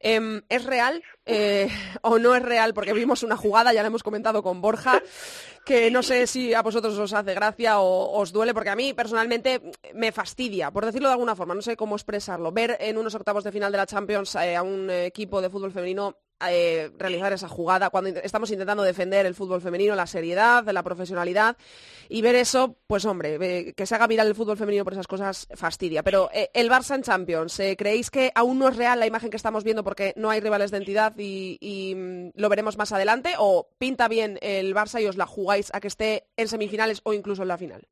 [0.00, 1.68] Em, ¿Es real eh,
[2.02, 2.72] o no es real?
[2.74, 5.02] Porque vimos una jugada, ya la hemos comentado con Borja,
[5.64, 8.94] que no sé si a vosotros os hace gracia o os duele, porque a mí
[8.94, 9.60] personalmente
[9.94, 13.42] me fastidia, por decirlo de alguna forma, no sé cómo expresarlo, ver en unos octavos
[13.42, 16.16] de final de la Champions eh, a un equipo de fútbol femenino
[16.48, 21.56] eh, realizar esa jugada cuando estamos intentando defender el fútbol femenino, la seriedad, la profesionalidad
[22.08, 25.06] y ver eso, pues hombre, eh, que se haga viral el fútbol femenino por esas
[25.06, 26.02] cosas fastidia.
[26.02, 29.30] Pero eh, el Barça en Champions, eh, ¿creéis que aún no es real la imagen
[29.30, 32.92] que estamos viendo porque no hay rivales de entidad y, y, mm, lo veremos más
[32.92, 33.34] adelante?
[33.38, 37.12] ¿O pinta bien el Barça y os la jugáis a que esté en semifinales o
[37.12, 37.86] incluso en la final?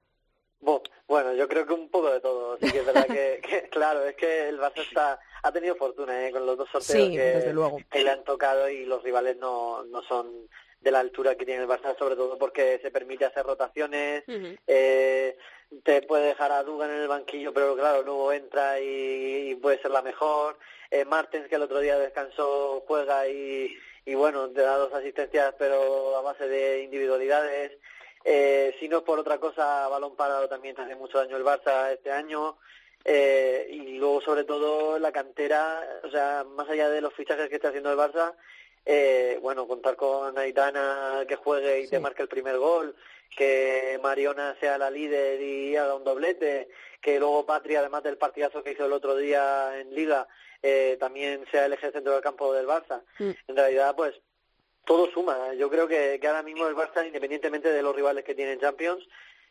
[1.08, 2.58] Bueno, yo creo que un poco de todo.
[2.58, 6.26] Sí que es verdad que, que, claro, es que el Barça está, ha tenido fortuna
[6.26, 6.32] ¿eh?
[6.32, 7.78] con los dos sorteos Sí, que, desde luego.
[7.90, 10.48] que le han tocado y los rivales no, no son
[10.80, 14.22] de la altura que tiene el Barça, sobre todo porque se permite hacer rotaciones,
[14.66, 15.36] eh,
[15.82, 19.80] te puede dejar a Dugan en el banquillo, pero claro, luego entra y, y puede
[19.82, 20.58] ser la mejor.
[20.90, 25.54] Eh, Martens, que el otro día descansó, juega y, y bueno, te da dos asistencias,
[25.58, 27.72] pero a base de individualidades.
[28.24, 31.44] Eh, si no es por otra cosa, balón parado también te hace mucho daño el
[31.44, 32.58] Barça este año.
[33.08, 37.54] Eh, y luego, sobre todo, la cantera, o sea, más allá de los fichajes que
[37.54, 38.34] está haciendo el Barça,
[38.84, 42.96] eh, bueno, contar con Aitana que juegue y te marque el primer gol,
[43.36, 46.68] que Mariona sea la líder y haga un doblete,
[47.00, 50.26] que luego Patria, además del partidazo que hizo el otro día en Liga,
[50.60, 53.02] eh, también sea el eje centro del campo del Barça.
[53.20, 53.30] Mm.
[53.46, 54.16] En realidad, pues
[54.84, 55.54] todo suma.
[55.54, 59.06] Yo creo que, que ahora mismo el Barça, independientemente de los rivales que tienen Champions,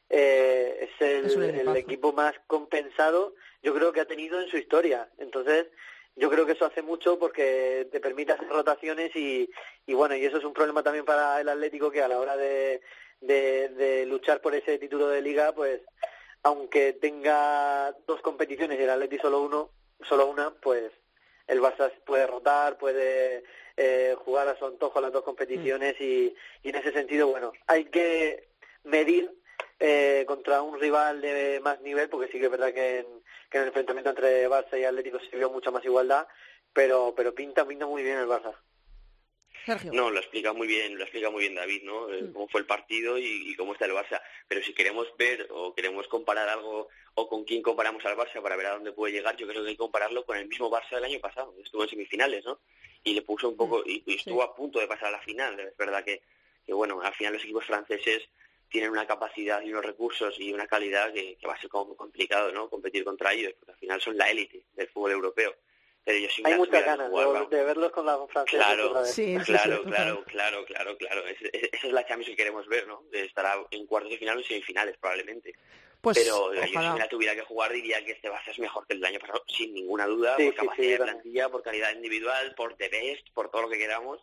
[0.09, 5.09] eh, es el, equipo más compensado, yo creo que ha tenido en su historia.
[5.17, 5.67] Entonces,
[6.15, 9.49] yo creo que eso hace mucho porque te permite hacer rotaciones y,
[9.85, 12.37] y bueno, y eso es un problema también para el Atlético que a la hora
[12.37, 12.81] de,
[13.21, 15.81] de, de luchar por ese título de liga, pues
[16.43, 19.71] aunque tenga dos competiciones y el Atlético solo uno,
[20.07, 20.91] solo una, pues
[21.47, 23.43] el Barça puede rotar, puede
[23.77, 28.47] eh, jugar a su antojo las dos competiciones y, en ese sentido, bueno, hay que
[28.83, 29.31] medir
[29.79, 33.05] eh, contra un rival de más nivel, porque sí que es verdad que en,
[33.49, 36.27] que en el enfrentamiento entre Barça y Atlético se vio mucha más igualdad,
[36.73, 38.55] pero, pero pinta, pinta muy bien el Barça.
[39.91, 42.11] No, lo explica muy bien, lo explica muy bien David, ¿no?
[42.13, 42.33] Eh, mm.
[42.33, 44.21] Cómo fue el partido y, cómo está el Barça.
[44.47, 48.55] Pero si queremos ver o queremos comparar algo o con quién comparamos al Barça para
[48.55, 50.95] ver a dónde puede llegar, yo creo que hay que compararlo con el mismo Barça
[50.95, 51.55] del año pasado.
[51.63, 52.59] Estuvo en semifinales, ¿no?
[53.03, 55.59] Y le puso un poco, y, estuvo a punto de pasar a la final.
[55.59, 56.21] Es verdad que,
[56.65, 58.23] que, bueno, al final los equipos franceses
[58.75, 61.95] tienen una capacidad y unos recursos y una calidad que, que va a ser como
[61.95, 62.69] complicado, ¿no?
[62.69, 65.55] Competir contra ellos, porque al final son la élite del fútbol europeo.
[66.05, 67.09] Hay muchas ganas
[67.49, 68.65] de, verlos con la francesa.
[68.65, 68.91] Claro,
[69.45, 73.05] claro, claro, claro, claro, claro, esa es la Champions que queremos ver, ¿no?
[73.13, 75.53] Estará en cuartos de final o semifinales probablemente.
[76.01, 78.93] Pues, Pero yo si la tuviera que jugar diría que este Barça es mejor que
[78.95, 82.75] el del año pasado, sin ninguna duda, por capacidad de plantilla, por calidad individual, por
[82.75, 84.19] the best, por todo lo que queramos.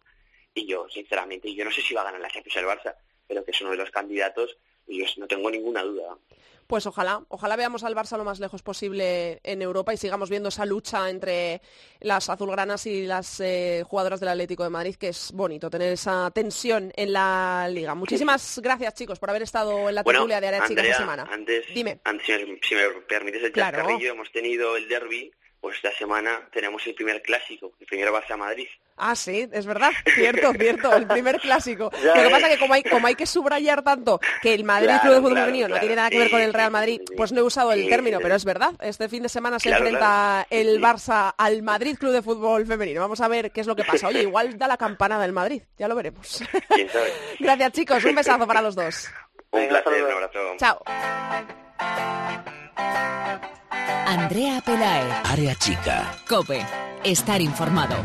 [0.53, 2.95] Y yo, sinceramente, yo no sé si va a ganar la Champions el Barça,
[3.33, 6.18] pero que es uno de los candidatos y yo no tengo ninguna duda.
[6.66, 10.51] Pues ojalá, ojalá veamos al Barça lo más lejos posible en Europa y sigamos viendo
[10.51, 11.62] esa lucha entre
[12.01, 16.31] las azulgranas y las eh, jugadoras del Atlético de Madrid, que es bonito tener esa
[16.31, 17.95] tensión en la liga.
[17.95, 21.27] Muchísimas gracias, chicos, por haber estado en la tertulia de Área Chica esta semana.
[21.31, 22.01] Antes, Dime.
[22.05, 22.27] Antes,
[22.62, 23.88] si me permites el claro.
[23.99, 28.66] hemos tenido el derby pues esta semana tenemos el primer clásico, el primero a Madrid.
[28.96, 31.88] Ah, sí, es verdad, cierto, cierto, el primer clásico.
[32.03, 34.90] Lo que pasa es que como hay, como hay que subrayar tanto que el Madrid
[35.01, 37.38] Club de Fútbol Femenino no tiene nada que ver con el Real Madrid, pues no
[37.38, 38.75] he usado el término, pero es verdad.
[38.81, 43.01] Este fin de semana se enfrenta el Barça al Madrid Club de Fútbol Femenino.
[43.01, 44.09] Vamos a ver qué es lo que pasa.
[44.09, 46.42] Oye, igual da la campanada del Madrid, ya lo veremos.
[47.38, 49.09] Gracias chicos, un besazo para los dos.
[49.53, 50.57] Un placer, un abrazo.
[50.57, 50.83] Chao.
[54.07, 55.11] Andrea Pelae.
[55.25, 56.14] Área chica.
[56.29, 56.64] Cope.
[57.05, 57.97] Estar informado.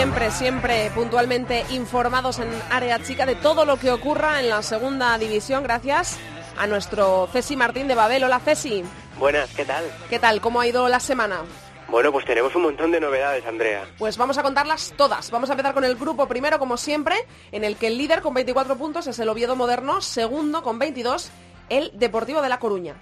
[0.00, 5.18] Siempre, siempre puntualmente informados en área chica de todo lo que ocurra en la segunda
[5.18, 5.62] división.
[5.62, 6.18] Gracias
[6.56, 8.24] a nuestro Cesi Martín de Babel.
[8.24, 8.82] Hola Cesi.
[9.18, 9.84] Buenas, ¿qué tal?
[10.08, 10.40] ¿Qué tal?
[10.40, 11.42] ¿Cómo ha ido la semana?
[11.88, 13.84] Bueno, pues tenemos un montón de novedades, Andrea.
[13.98, 15.30] Pues vamos a contarlas todas.
[15.30, 17.16] Vamos a empezar con el grupo primero, como siempre,
[17.52, 21.30] en el que el líder con 24 puntos es el Oviedo Moderno, segundo con 22
[21.68, 22.94] el Deportivo de La Coruña.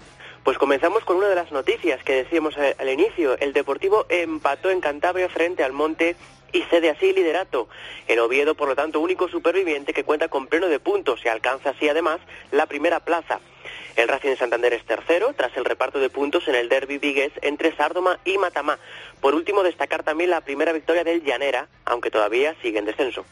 [0.43, 3.37] Pues comenzamos con una de las noticias que decíamos al inicio.
[3.39, 6.17] El Deportivo empató en Cantabria frente al Monte
[6.51, 7.67] y cede así liderato.
[8.07, 11.71] El Oviedo, por lo tanto, único superviviente que cuenta con pleno de puntos y alcanza
[11.71, 12.19] así además
[12.51, 13.39] la primera plaza.
[13.95, 17.31] El Racing de Santander es tercero tras el reparto de puntos en el derby vigués
[17.41, 18.79] entre Sárdoma y Matamá.
[19.19, 23.25] Por último, destacar también la primera victoria del Llanera, aunque todavía sigue en descenso.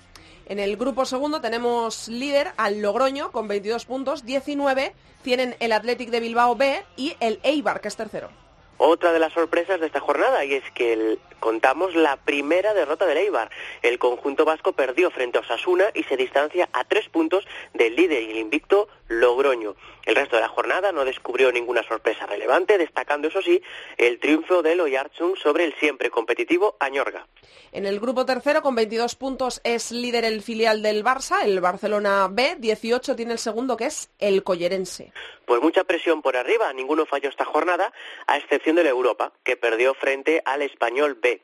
[0.46, 6.10] En el grupo segundo tenemos líder al Logroño con 22 puntos, 19 tienen el Athletic
[6.10, 8.47] de Bilbao B y el Eibar, que es tercero
[8.78, 13.18] otra de las sorpresas de esta jornada y es que contamos la primera derrota del
[13.18, 13.50] Eibar.
[13.82, 18.24] El conjunto vasco perdió frente a Osasuna y se distancia a tres puntos del líder
[18.24, 19.76] y el invicto Logroño.
[20.06, 23.62] El resto de la jornada no descubrió ninguna sorpresa relevante, destacando eso sí
[23.98, 27.28] el triunfo del Oyarzun sobre el siempre competitivo Añorga.
[27.72, 32.28] En el grupo tercero con 22 puntos es líder el filial del Barça, el Barcelona
[32.30, 35.12] B, 18 tiene el segundo que es el Collerense.
[35.46, 37.94] Pues mucha presión por arriba, ninguno falló esta jornada,
[38.28, 41.42] a excepción de la Europa, que perdió frente al Español B.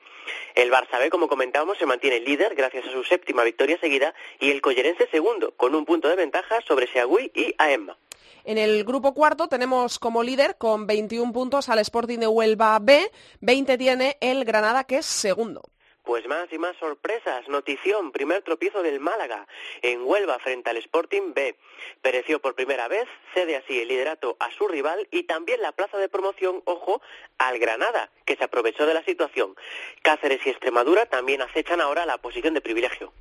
[0.56, 4.52] El Barça B, como comentábamos, se mantiene líder gracias a su séptima victoria seguida y
[4.52, 7.98] el Collerense segundo, con un punto de ventaja sobre Seagüí y Aemma.
[8.46, 13.10] En el grupo cuarto tenemos como líder con 21 puntos al Sporting de Huelva B,
[13.40, 15.62] 20 tiene el Granada que es segundo.
[16.04, 17.48] Pues más y más sorpresas.
[17.48, 19.48] Notición, primer tropiezo del Málaga
[19.82, 21.56] en Huelva frente al Sporting B.
[22.02, 25.98] Pereció por primera vez, cede así el liderato a su rival y también la plaza
[25.98, 27.02] de promoción, ojo,
[27.38, 29.56] al Granada, que se aprovechó de la situación.
[30.02, 33.14] Cáceres y Extremadura también acechan ahora la posición de privilegio.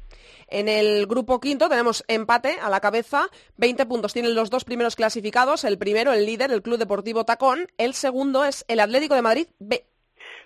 [0.48, 4.96] En el grupo quinto tenemos empate a la cabeza, 20 puntos tienen los dos primeros
[4.96, 9.22] clasificados, el primero, el líder, el Club Deportivo Tacón, el segundo es el Atlético de
[9.22, 9.86] Madrid B.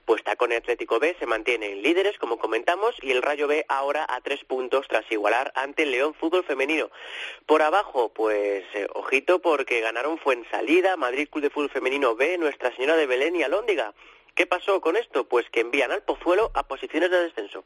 [0.06, 4.20] Pues Tacón Atlético B se mantienen líderes, como comentamos, y el Rayo B ahora a
[4.20, 6.90] tres puntos tras igualar ante el León Fútbol Femenino.
[7.44, 12.74] Por abajo, pues eh, ojito porque ganaron Fuensalida, Madrid Club de Fútbol Femenino B, Nuestra
[12.76, 13.94] Señora de Belén y Alóndiga.
[14.36, 15.26] ¿Qué pasó con esto?
[15.26, 17.64] Pues que envían al Pozuelo a posiciones de descenso.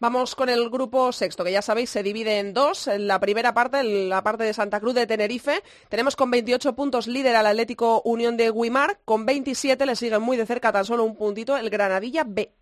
[0.00, 2.88] Vamos con el grupo sexto, que ya sabéis se divide en dos.
[2.88, 6.74] En la primera parte, en la parte de Santa Cruz de Tenerife, tenemos con 28
[6.74, 10.84] puntos líder al Atlético Unión de Guimar, con 27 le siguen muy de cerca tan
[10.84, 12.52] solo un puntito el Granadilla B.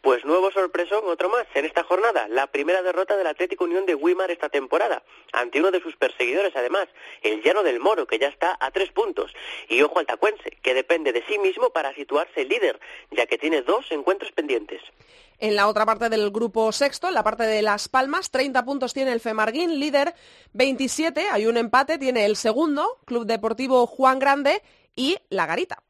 [0.00, 3.94] Pues nuevo sorpresón, otro más, en esta jornada, la primera derrota del Atlético Unión de
[3.94, 6.88] Guimar esta temporada, ante uno de sus perseguidores además,
[7.22, 9.32] el Llano del Moro, que ya está a tres puntos,
[9.68, 10.06] y ojo al
[10.62, 12.78] que depende de sí mismo para situarse líder,
[13.10, 14.80] ya que tiene dos encuentros pendientes.
[15.38, 18.94] En la otra parte del grupo sexto, en la parte de Las Palmas, 30 puntos
[18.94, 20.14] tiene el Femarguín, líder
[20.52, 24.62] 27, hay un empate, tiene el segundo, Club Deportivo Juan Grande
[24.94, 25.82] y La Garita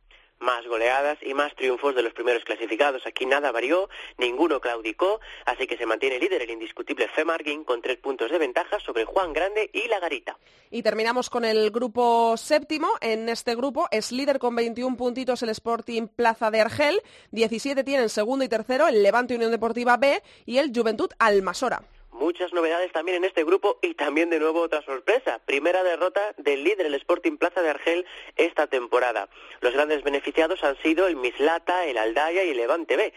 [0.45, 3.07] más goleadas y más triunfos de los primeros clasificados.
[3.07, 7.99] Aquí nada varió, ninguno claudicó, así que se mantiene líder el indiscutible Femarguín con tres
[7.99, 10.39] puntos de ventaja sobre Juan Grande y La Garita.
[10.71, 12.89] Y terminamos con el grupo séptimo.
[13.01, 17.03] En este grupo es líder con 21 puntitos el Sporting Plaza de Argel,
[17.33, 21.83] 17 tienen segundo y tercero el Levante Unión Deportiva B y el Juventud Almasora.
[22.15, 25.41] Muchas novedades también en este grupo y también de nuevo otra sorpresa.
[25.47, 29.29] Primera derrota del líder el Sporting Plaza de Argel esta temporada.
[29.61, 33.13] Los grandes beneficiados han sido el Mislata, el Aldaya y el Levante B.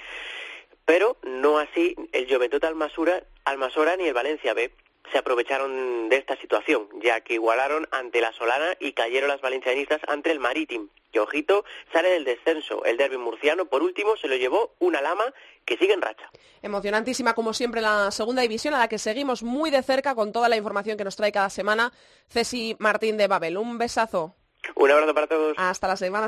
[0.86, 4.72] Pero no así el Juventud Almasura, Almasora ni el Valencia B
[5.12, 10.02] se aprovecharon de esta situación, ya que igualaron ante la Solana y cayeron las valencianistas
[10.08, 10.90] ante el Maritim.
[11.12, 12.84] Que ojito, sale del descenso.
[12.84, 15.24] El derby murciano, por último, se lo llevó una lama
[15.66, 16.30] que sigue en racha.
[16.62, 20.50] Emocionantísima, como siempre, la segunda división, a la que seguimos muy de cerca con toda
[20.50, 21.94] la información que nos trae cada semana
[22.28, 23.58] Ceci Martín de Babel.
[23.58, 24.36] Un besazo.
[24.76, 25.56] Un abrazo para todos.
[25.58, 26.28] Hasta la semana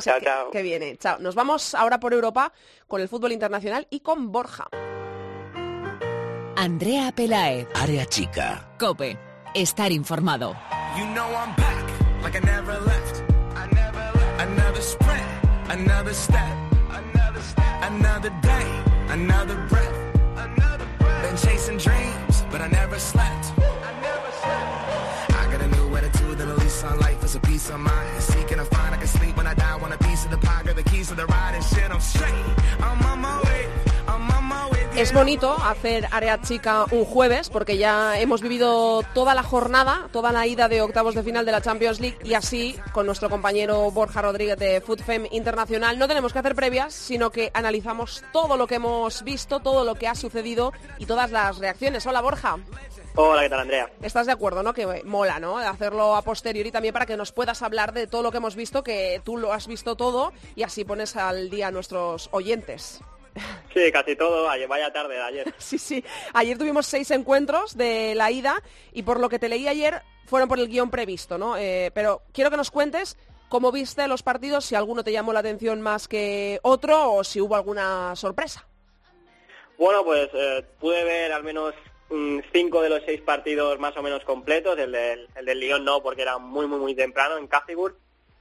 [0.52, 0.98] que viene.
[0.98, 1.20] Chao.
[1.20, 2.54] Nos vamos ahora por Europa
[2.88, 4.70] con el fútbol internacional y con Borja.
[6.60, 7.68] Andrea Pelaez.
[7.74, 8.68] Área chica.
[8.78, 9.18] Cope.
[9.56, 10.58] Estar informado.
[10.98, 11.86] You know I'm back,
[12.22, 13.24] like I never left.
[13.56, 14.42] I never left.
[14.42, 15.24] Another sprint,
[15.70, 16.58] another step.
[16.92, 17.84] Another step.
[17.84, 18.68] Another day,
[19.08, 19.96] another breath.
[20.36, 21.24] Another breath.
[21.24, 23.54] Been chasing dreams, but I never slept.
[23.58, 25.40] I never slept.
[25.40, 28.22] I got a new attitude and a lease on life is a piece of mind.
[28.22, 29.78] Seeking a find I can sleep when I die.
[29.78, 31.90] Want a piece of the pie, got the keys to the ride and shit.
[31.90, 32.46] I'm straight.
[32.82, 33.49] I'm on my way.
[35.00, 40.34] Es bonito hacer área chica un jueves porque ya hemos vivido toda la jornada, toda
[40.34, 43.90] la ida de octavos de final de la Champions League y así con nuestro compañero
[43.92, 48.68] Borja Rodríguez de FoodFem Internacional no tenemos que hacer previas, sino que analizamos todo lo
[48.68, 52.06] que hemos visto, todo lo que ha sucedido y todas las reacciones.
[52.06, 52.58] Hola Borja.
[53.16, 53.90] Hola, ¿qué tal Andrea?
[54.02, 54.74] ¿Estás de acuerdo, no?
[54.74, 55.60] Que mola, ¿no?
[55.60, 58.84] Hacerlo a posteriori también para que nos puedas hablar de todo lo que hemos visto,
[58.84, 63.00] que tú lo has visto todo y así pones al día a nuestros oyentes.
[63.74, 65.54] Sí, casi todo, vaya tarde de ayer.
[65.58, 66.04] sí, sí.
[66.34, 70.50] Ayer tuvimos seis encuentros de la ida y por lo que te leí ayer fueron
[70.50, 71.58] por el guion previsto, ¿no?
[71.58, 73.18] Eh, pero quiero que nos cuentes
[73.50, 77.42] cómo viste los partidos, si alguno te llamó la atención más que otro o si
[77.42, 78.68] hubo alguna sorpresa.
[79.78, 81.74] Bueno, pues eh, pude ver al menos
[82.10, 84.78] mm, cinco de los seis partidos más o menos completos.
[84.78, 87.98] El del, el del Lyon no, porque era muy, muy, muy temprano en Caffigur.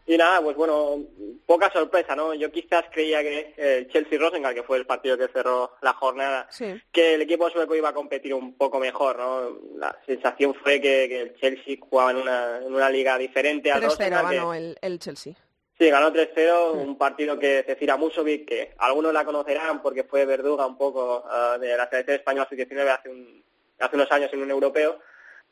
[0.09, 1.05] Y nada, pues bueno,
[1.44, 2.33] poca sorpresa, ¿no?
[2.33, 6.49] Yo quizás creía que el Chelsea-Rosengal, que fue el partido que cerró la jornada,
[6.90, 9.59] que el equipo sueco iba a competir un poco mejor, ¿no?
[9.77, 14.35] La sensación fue que, el Chelsea jugaba en una, en una liga diferente al Rosengal.
[14.35, 15.35] ganó el, el Chelsea.
[15.79, 20.66] Sí, ganó 3-0, un partido que Cecira Musovic, que algunos la conocerán porque fue verduga
[20.66, 23.44] un poco ah, de la selección española sub-19 hace, un,
[23.79, 25.01] hace unos años en un europeo,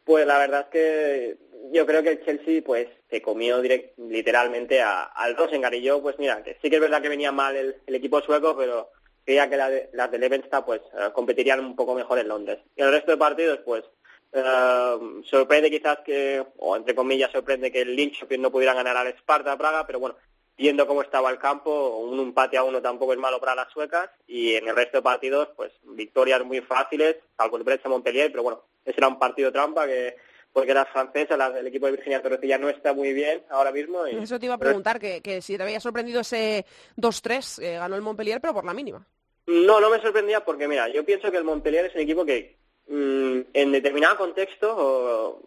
[0.03, 1.37] pues la verdad es que
[1.73, 3.61] yo creo que el Chelsea pues se comió
[3.97, 7.57] literalmente al Rosengar y yo pues mira, que sí que es verdad que venía mal
[7.57, 8.91] el, equipo sueco, pero
[9.25, 12.59] creía que las de Levenstad pues eh, competirían un poco mejor en Londres.
[12.77, 13.85] Y el resto de partidos pues
[14.33, 19.09] eh, sorprende quizás que, o entre comillas sorprende que el Linköping no pudiera ganar al
[19.09, 20.17] Sparta Praga, pero bueno,
[20.57, 24.11] viendo cómo estaba el campo, un empate a uno tampoco es malo para las suecas
[24.27, 28.43] y en el resto de partidos pues victorias muy fáciles, salvo el Brescia Montpellier, pero
[28.43, 30.17] bueno, ese era un partido trampa que
[30.57, 34.07] porque las francesas, el equipo de Virginia Torrecilla no está muy bien ahora mismo.
[34.07, 36.65] Eso te iba a preguntar, que, si te había sorprendido ese
[36.97, 39.07] 2-3, eh, ganó el Montpellier, pero por la mínima.
[39.47, 42.57] No, no me sorprendía porque, mira, yo pienso que el Montpellier es un equipo que
[42.89, 45.43] mm, en determinado contexto,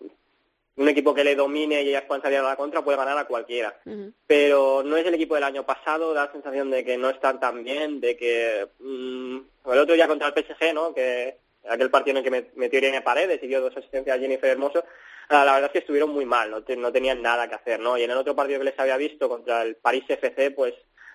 [0.76, 3.26] un equipo que le domine y ya puedan salir a la contra puede ganar a
[3.26, 3.80] cualquiera.
[4.28, 7.40] Pero no es el equipo del año pasado, da la sensación de que no están
[7.40, 10.94] tan bien, de que mm, el otro día contra el PSG, ¿no?
[10.94, 14.50] Que aquel partido en el que metió Irene Paredes y dio dos asistencias a Jennifer
[14.50, 14.84] Hermoso,
[15.30, 17.98] ah, la verdad es que estuvieron muy mal, no, no tenían nada que hacer, ¿no?
[17.98, 20.74] Y en el otro partido que les había visto contra el París FC, pues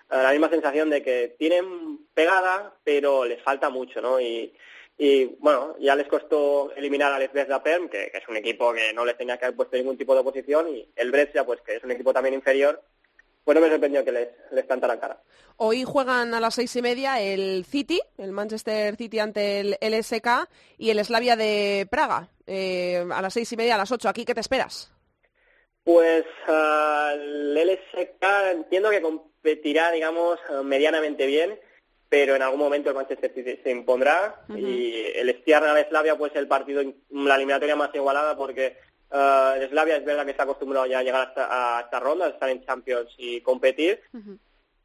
[0.09, 4.19] ah, la misma sensación de que tienen pegada, pero les falta mucho, ¿no?
[4.19, 4.53] Y,
[4.97, 8.93] y bueno, ya les costó eliminar al Brescia Perm, que, que, es un equipo que
[8.93, 11.75] no les tenía que haber puesto ningún tipo de oposición, y el Brescia, pues que
[11.75, 12.81] es un equipo también inferior,
[13.45, 15.21] bueno, me sorprendió que les, les la cara.
[15.57, 20.49] Hoy juegan a las seis y media el City, el Manchester City ante el LSK
[20.79, 22.27] y el Slavia de Praga.
[22.47, 24.09] Eh, a las seis y media, a las ocho.
[24.09, 24.91] ¿Aquí qué te esperas?
[25.83, 31.59] Pues ah, el LSK entiendo que competirá, digamos, medianamente bien,
[32.09, 36.35] pero en algún momento el Manchester City se impondrá y el Stierna de Slavia, pues
[36.35, 36.81] el partido,
[37.11, 38.77] la eliminatoria más igualada porque
[39.11, 42.29] Uh, Slavia es verdad que está acostumbrado ya a llegar hasta, a esta ronda, a
[42.29, 44.01] estar en Champions y competir.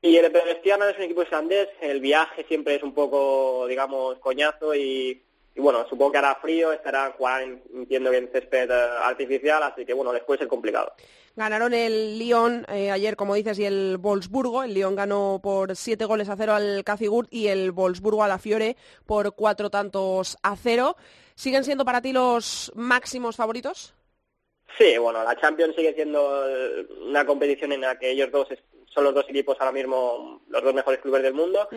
[0.03, 4.75] Y el Pedestiana es un equipo islandés, el viaje siempre es un poco, digamos, coñazo
[4.75, 5.23] y,
[5.57, 9.93] bueno, supongo que hará frío, estará jugando, entiendo que en césped eh, artificial, así que
[9.93, 10.93] bueno, les puede ser complicado.
[11.37, 14.63] Ganaron el Lyon eh, ayer, como dices, y el Wolfsburgo.
[14.63, 18.39] El Lyon ganó por siete goles a cero al Cazigurt y el Wolfsburgo a la
[18.39, 20.97] Fiore por cuatro tantos a cero.
[21.35, 23.95] ¿Siguen siendo para ti los máximos favoritos?
[24.79, 26.45] Sí, bueno, la Champions sigue siendo
[27.03, 28.49] una competición en la que ellos dos
[28.93, 31.69] son los dos equipos ahora mismo los dos mejores clubes del mundo.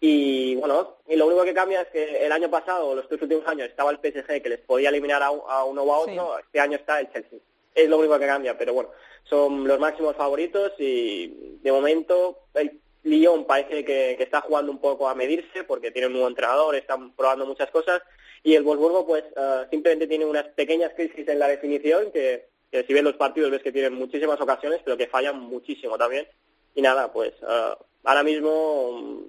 [0.00, 3.46] Y bueno, y lo único que cambia es que el año pasado, los tres últimos
[3.46, 6.76] años, estaba el PSG que les podía eliminar a, uno o a otro, este año
[6.76, 7.38] está el Chelsea.
[7.74, 8.90] Es lo único que cambia, pero bueno,
[9.24, 15.08] son los máximos favoritos y de momento el Lyon parece que, está jugando un poco
[15.08, 18.02] a medirse porque tiene un nuevo entrenador, están probando muchas cosas
[18.42, 22.92] y el Wolfsburgo pues eh, simplemente tiene unas pequeñas crisis en la definición que, si
[22.92, 26.26] ven los partidos ves que tienen muchísimas ocasiones pero que fallan muchísimo también.
[26.74, 27.74] Y nada pues eh,
[28.04, 29.28] ahora mismo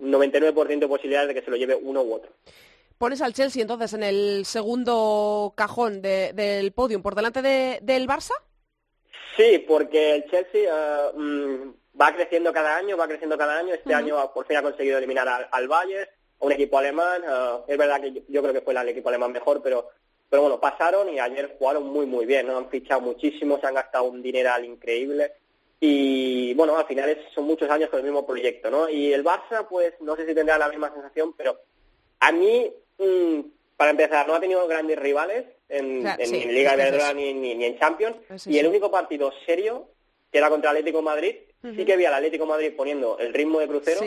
[0.00, 2.32] 99% de posibilidades de que se lo lleve uno u otro.
[2.98, 8.34] Pones al Chelsea entonces en el segundo cajón del podium por delante del Barça
[9.36, 10.70] sí porque el Chelsea
[11.14, 13.72] mm, va creciendo cada año va creciendo cada año.
[13.72, 16.08] Este año por fin ha conseguido eliminar al, al Bayern
[16.42, 17.22] un equipo alemán.
[17.26, 19.88] Eh, es verdad que yo, creo que fue el equipo alemán mejor, pero
[20.28, 22.56] pero bueno, pasaron y ayer jugaron muy, muy bien, ¿no?
[22.56, 25.30] Han fichado muchísimo, se han gastado un dineral increíble
[25.78, 28.88] y, bueno, al final son muchos años con el mismo proyecto, ¿no?
[28.88, 31.58] Y el Barça, pues, no sé si tendrá la misma sensación, pero
[32.20, 33.40] a mí, mm,
[33.76, 38.16] para empezar, no ha tenido grandes rivales en, Liga de ni, ni, en Champions,
[38.46, 39.88] y el único partido serio,
[40.30, 43.60] que era contra el Atlético Madrid, sí que vi al Atlético Madrid poniendo el ritmo
[43.60, 44.00] de crucero,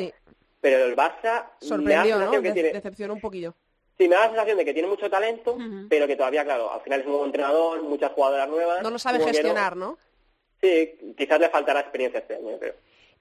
[0.65, 2.41] pero el Barça sorprendió, ¿no?
[2.41, 2.73] Que tiene...
[2.73, 3.53] Decepcionó un poquillo.
[3.99, 5.55] Sí, me da la sensación de que tiene mucho talento,
[5.87, 8.81] pero que todavía, claro, al final es un nuevo entrenador, muchas jugadoras nuevas.
[8.81, 9.99] No lo sabe gestionar, no.
[10.59, 12.73] Sí, quizás le faltará experiencia este año, creo.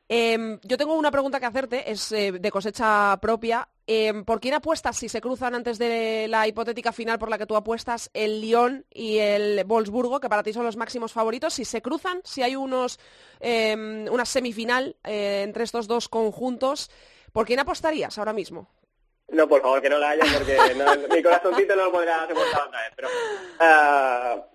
[0.09, 3.69] Em, yo tengo una pregunta que hacerte, es eh, de cosecha propia.
[3.87, 7.47] Em, ¿Por quién apuestas si se cruzan antes de la hipotética final por la que
[7.47, 11.55] tú apuestas el Lyon y el Wolfsburgo, que para ti son los máximos favoritos?
[11.55, 12.99] Si se cruzan, si hay unos
[13.41, 16.91] em, una semifinal eh, entre estos dos conjuntos,
[17.35, 18.69] ¿Por quién apostarías ahora mismo?
[19.27, 20.57] No, por favor, que no la haya, porque
[21.13, 22.93] mi corazoncito no lo podrá soportar otra vez.
[22.95, 23.09] Pero,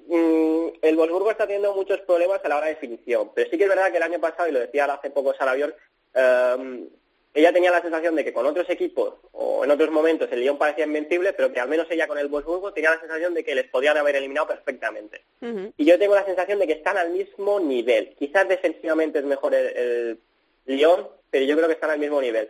[0.08, 3.32] uh, el Wolfsburgo está teniendo muchos problemas a la hora de definición.
[3.36, 5.74] Pero sí que es verdad que el año pasado, y lo decía hace poco Salavión,
[6.16, 6.88] um,
[7.34, 10.58] ella tenía la sensación de que con otros equipos o en otros momentos el Lyon
[10.58, 13.56] parecía invencible, pero que al menos ella con el Wolfsburgo tenía la sensación de que
[13.56, 15.26] les podían haber eliminado perfectamente.
[15.76, 18.16] Y yo tengo la sensación de que están al mismo nivel.
[18.18, 20.20] Quizás defensivamente es mejor el, el
[20.66, 22.50] Lyon, pero yo creo que están al mismo nivel.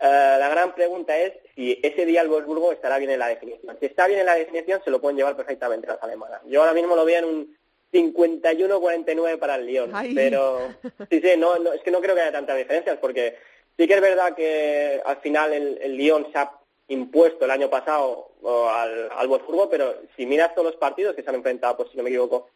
[0.00, 3.76] Eh, la gran pregunta es si ese día el Wolfsburgo estará bien en la definición.
[3.80, 6.40] Si está bien en la definición, se lo pueden llevar perfectamente las alemanas.
[6.46, 7.58] Yo ahora mismo lo veo en un
[7.92, 10.68] 51-49 para el Lyon, pero
[11.10, 13.36] sí, sí, no, es que no creo que haya tantas diferencias, porque
[13.76, 16.52] sí que es verdad que al final el, el Lyon se ha
[16.88, 21.30] impuesto el año pasado al, al Wolfsburgo, pero si miras todos los partidos que se
[21.30, 22.48] han enfrentado, pues si no me equivoco,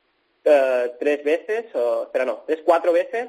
[0.44, 3.28] eh, tres veces, o, espera, no, tres, cuatro veces,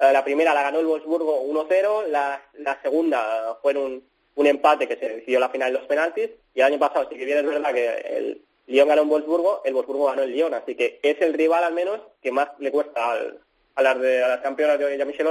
[0.00, 4.96] la primera la ganó el Wolfsburgo 1-0, la, la, segunda fue un, un, empate que
[4.96, 7.72] se decidió la final de los penaltis, y el año pasado que bien es verdad
[7.72, 11.34] que el Lyon ganó en Wolfsburgo, el Wolfsburgo ganó el Lyon, así que es el
[11.34, 13.40] rival al menos que más le cuesta al,
[13.74, 15.28] a, las de, a las campeonas de Jean-Michel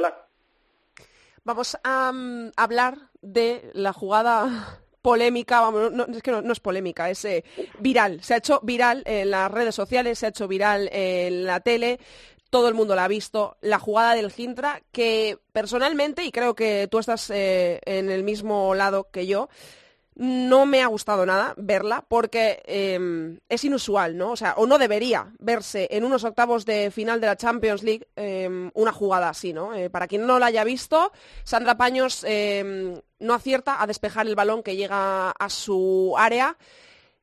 [1.43, 7.11] Vamos a mm, hablar de la jugada polémica, vamos, no, es que no, es polémica,
[7.11, 7.43] es eh,
[7.77, 8.23] viral.
[8.23, 11.99] Se ha hecho viral en las redes sociales, se ha hecho viral en la tele
[12.55, 16.87] todo el mundo la ha visto, la jugada del Gintra, que personalmente, y creo que
[16.89, 19.49] tú estás eh, en el mismo lado que yo,
[20.15, 24.31] no me ha gustado nada verla porque em, es inusual, ¿no?
[24.31, 28.07] O sea, o no debería verse en unos octavos de final de la Champions League
[28.15, 29.73] em, una jugada así, ¿no?
[29.73, 31.11] Eh, para quien no la haya visto,
[31.43, 36.55] Sandra Paños em, no acierta a despejar el balón que llega a su área.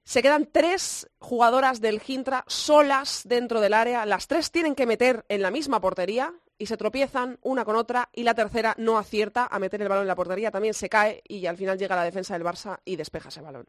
[0.05, 4.05] Se quedan tres jugadoras del Gintra solas dentro del área.
[4.05, 8.09] Las tres tienen que meter en la misma portería y se tropiezan una con otra
[8.12, 11.22] y la tercera no acierta a meter el balón en la portería, también se cae
[11.26, 13.66] y al final llega la defensa del Barça y despeja ese balón.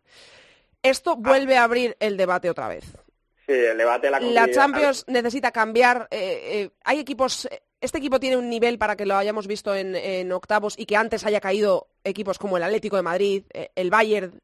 [0.81, 2.83] Esto vuelve a abrir el debate otra vez.
[3.45, 6.07] Sí, el debate la La Champions necesita cambiar.
[6.11, 7.47] Eh, eh, hay equipos.
[7.79, 11.25] Este equipo tiene un nivel para que lo hayamos visto en, octavos y que antes
[11.25, 14.39] haya caído equipos como el Atlético de Madrid, eh, el Bayern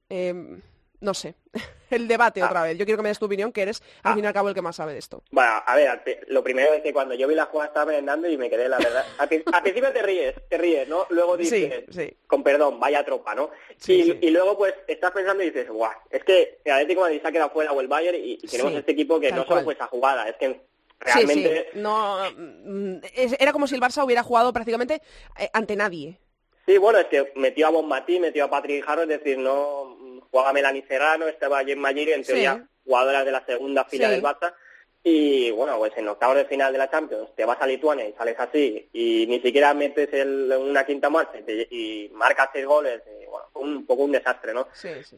[1.01, 1.35] no sé,
[1.95, 2.63] el debate otra ah.
[2.65, 2.77] vez.
[2.77, 4.15] Yo quiero que me des tu opinión, que eres al ah.
[4.15, 5.23] fin y al cabo el que más sabe de esto.
[5.31, 8.37] Bueno, a ver, lo primero es que cuando yo vi la jugada estaba merendando y
[8.37, 9.05] me quedé, la verdad.
[9.17, 11.05] Al, principio te ríes, te ríes, ¿no?
[11.09, 11.85] Luego dices,
[12.27, 13.49] con perdón, vaya tropa, ¿no?
[13.87, 17.31] y, luego pues estás pensando y dices, guau, es que el Atlético Madrid se ha
[17.31, 20.27] quedado fuera o el Bayern y, tenemos este equipo que no solo fue esa jugada,
[20.27, 20.61] es que
[20.99, 21.69] realmente...
[21.73, 22.97] No, mm,
[23.39, 25.01] era como si el Barça hubiera jugado prácticamente
[25.37, 26.19] eh, ante nadie.
[26.65, 29.97] Sí, bueno, es que metió a Bonmatí, metió a Patrick Harrow, es decir, no
[30.32, 34.53] jugaba Melanie Serrano, estaba Jen Magiri, en teoría jugadoras de la segunda fila del Barça.
[35.01, 38.13] Y bueno, pues en octavos de final de la Champions te vas a Lituania y
[38.13, 43.01] sales así y ni siquiera metes el, una quinta marcha y, marcas seis goles.
[43.22, 44.67] Y, bueno, un poco un desastre, ¿no?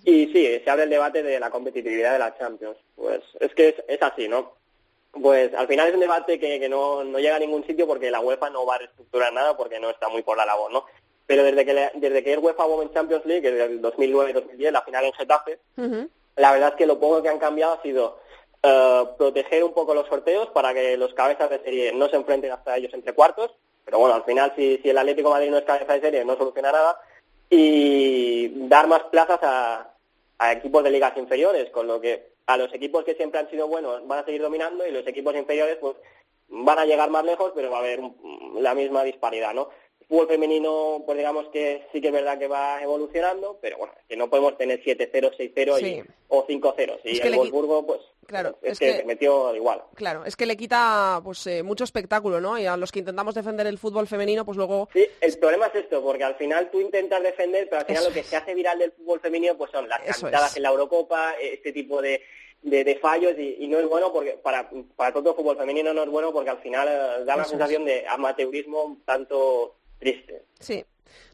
[0.03, 2.77] y sí, se abre el debate de la competitividad de la Champions.
[2.95, 4.53] Pues es que es, así, ¿no?
[5.11, 8.11] Pues al final es un debate que, que no, no, llega a ningún sitio porque
[8.11, 10.85] la UEFA no va a reestructurar nada porque no está muy por la labor, ¿no?
[11.31, 15.05] Pero desde que, desde que es UEFA Women's Champions League, desde el 2009-2010, la final
[15.05, 15.59] en Getafe,
[16.35, 18.19] la verdad es que lo poco que han cambiado ha sido
[18.61, 22.51] eh, proteger un poco los sorteos para que los cabezas de serie no se enfrenten
[22.51, 23.49] hasta ellos entre cuartos,
[23.85, 26.25] pero bueno, al final si, si el Atlético de Madrid no es cabeza de serie
[26.25, 26.99] no soluciona nada,
[27.49, 33.05] y dar más plazas a, equipos de ligas inferiores, con lo que a los equipos
[33.05, 35.95] que siempre han sido buenos van a seguir dominando y los equipos inferiores pues
[36.49, 38.01] van a llegar más lejos, pero va a haber
[38.59, 39.69] la misma disparidad, ¿no?
[40.11, 44.17] Fútbol femenino, pues digamos que sí que es verdad que va evolucionando, pero bueno, que
[44.17, 46.99] no podemos tener 7-0, 6-0 o 5-0.
[47.05, 49.81] Y el Wolfsburgo, pues, claro, es, que, metió igual.
[49.95, 52.59] Claro, es que le quita pues eh, mucho espectáculo, ¿no?
[52.59, 54.89] Y a los que intentamos defender el fútbol femenino, pues luego...
[54.91, 58.11] Sí, el problema es esto, porque al final tú intentas defender, pero al final lo
[58.11, 61.71] que se hace viral del fútbol femenino pues son las cantadas en la Eurocopa, este
[61.71, 62.21] tipo de
[62.63, 66.09] de, fallos y, no es bueno porque para, para todo el fútbol femenino no es
[66.09, 70.45] bueno porque al final eh, da la sensación de amateurismo tanto triste.
[70.59, 70.83] Sí.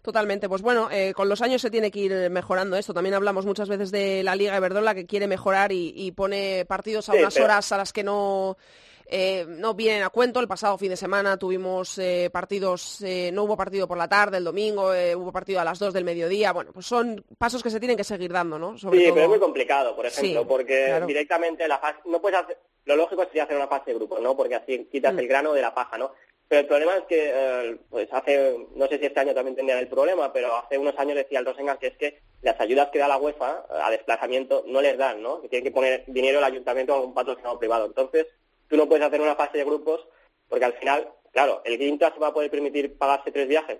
[0.01, 2.93] Totalmente, pues bueno, eh, con los años se tiene que ir mejorando esto.
[2.93, 7.13] También hablamos muchas veces de la Liga Iberdrola que quiere mejorar y, pone partidos a
[7.13, 8.57] unas horas a las que no
[9.05, 10.39] eh, no vienen a cuento.
[10.39, 13.03] El pasado fin de semana tuvimos eh, partidos,
[13.33, 16.53] no hubo partido por la tarde, el domingo, hubo partido a las 2 del mediodía.
[16.53, 18.77] Bueno, pues son pasos que se tienen que seguir dando, ¿no?
[18.77, 22.95] sí, pero es muy complicado, por ejemplo, porque directamente la fase, no puedes hacer, lo
[22.95, 24.35] lógico sería hacer una fase de grupo, ¿no?
[24.35, 25.19] Porque así quitas mm.
[25.19, 26.13] el grano de la paja, ¿no?
[26.47, 29.79] Pero el problema es que, eh, pues hace, no sé si este año también tendrían
[29.79, 32.99] el problema, pero hace unos años decía el Rosengas que es que las ayudas que
[32.99, 35.41] da la UEFA a desplazamiento no les dan, ¿no?
[35.41, 37.85] Que tienen que poner dinero el ayuntamiento a un patrocinador privado.
[37.85, 38.27] Entonces,
[38.69, 40.07] tú no puedes hacer una fase de grupos
[40.47, 43.79] porque al final, claro, el Quinta se va a poder permitir pagarse tres viajes.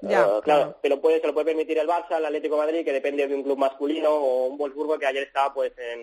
[0.00, 2.62] Ya, eh, claro, te lo puede, se lo puede permitir el Barça, el Atlético de
[2.62, 6.00] Madrid, que depende de un club masculino, o un Wolfsburgo que ayer estaba pues en,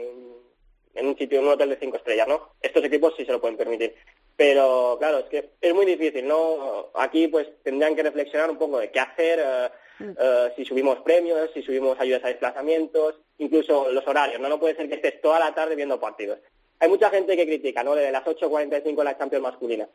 [0.96, 2.50] en un sitio, en un hotel de cinco estrellas, ¿no?
[2.62, 3.96] Estos equipos sí se lo pueden permitir.
[4.36, 6.92] Pero claro, es que es muy difícil, ¿no?
[6.96, 9.70] Aquí pues tendrían que reflexionar un poco de qué hacer, eh,
[10.00, 10.12] mm.
[10.18, 14.50] eh, si subimos premios, si subimos ayudas a desplazamientos, incluso los horarios, ¿no?
[14.50, 16.40] No puede ser que estés toda la tarde viendo partidos.
[16.80, 17.96] Hay mucha gente que critica, ¿no?
[17.96, 19.88] De las 8.45 la Champions masculina.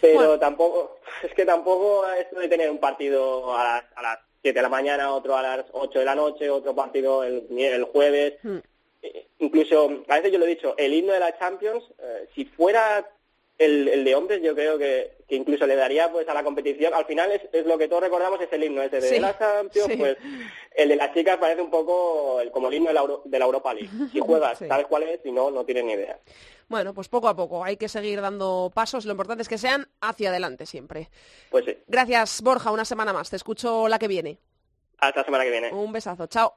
[0.00, 4.58] Pero tampoco, es que tampoco esto de tener un partido a las, a las 7
[4.58, 8.34] de la mañana, otro a las 8 de la noche, otro partido el, el jueves.
[8.42, 8.58] Mm.
[9.04, 11.84] Eh, incluso, a veces yo lo he dicho, el himno de la Champions,
[12.34, 13.06] si fuera
[13.58, 16.92] el, el, de hombres yo creo que, que, incluso le daría pues a la competición
[16.92, 19.92] al final es, es lo que todos recordamos es el himno ese de la Champions
[19.96, 20.16] pues
[20.74, 23.44] el de las chicas parece un poco el, como el himno de la, de la
[23.44, 26.18] Europa League si juegas sabes cuál es si no no tienes ni idea
[26.68, 29.04] bueno, pues poco a poco hay que seguir dando pasos.
[29.04, 31.10] Lo importante es que sean hacia adelante siempre.
[31.50, 31.76] Pues sí.
[31.86, 32.70] Gracias, Borja.
[32.70, 33.28] Una semana más.
[33.28, 34.38] Te escucho la que viene.
[34.98, 35.72] Hasta la semana que viene.
[35.72, 36.26] Un besazo.
[36.26, 36.56] Chao.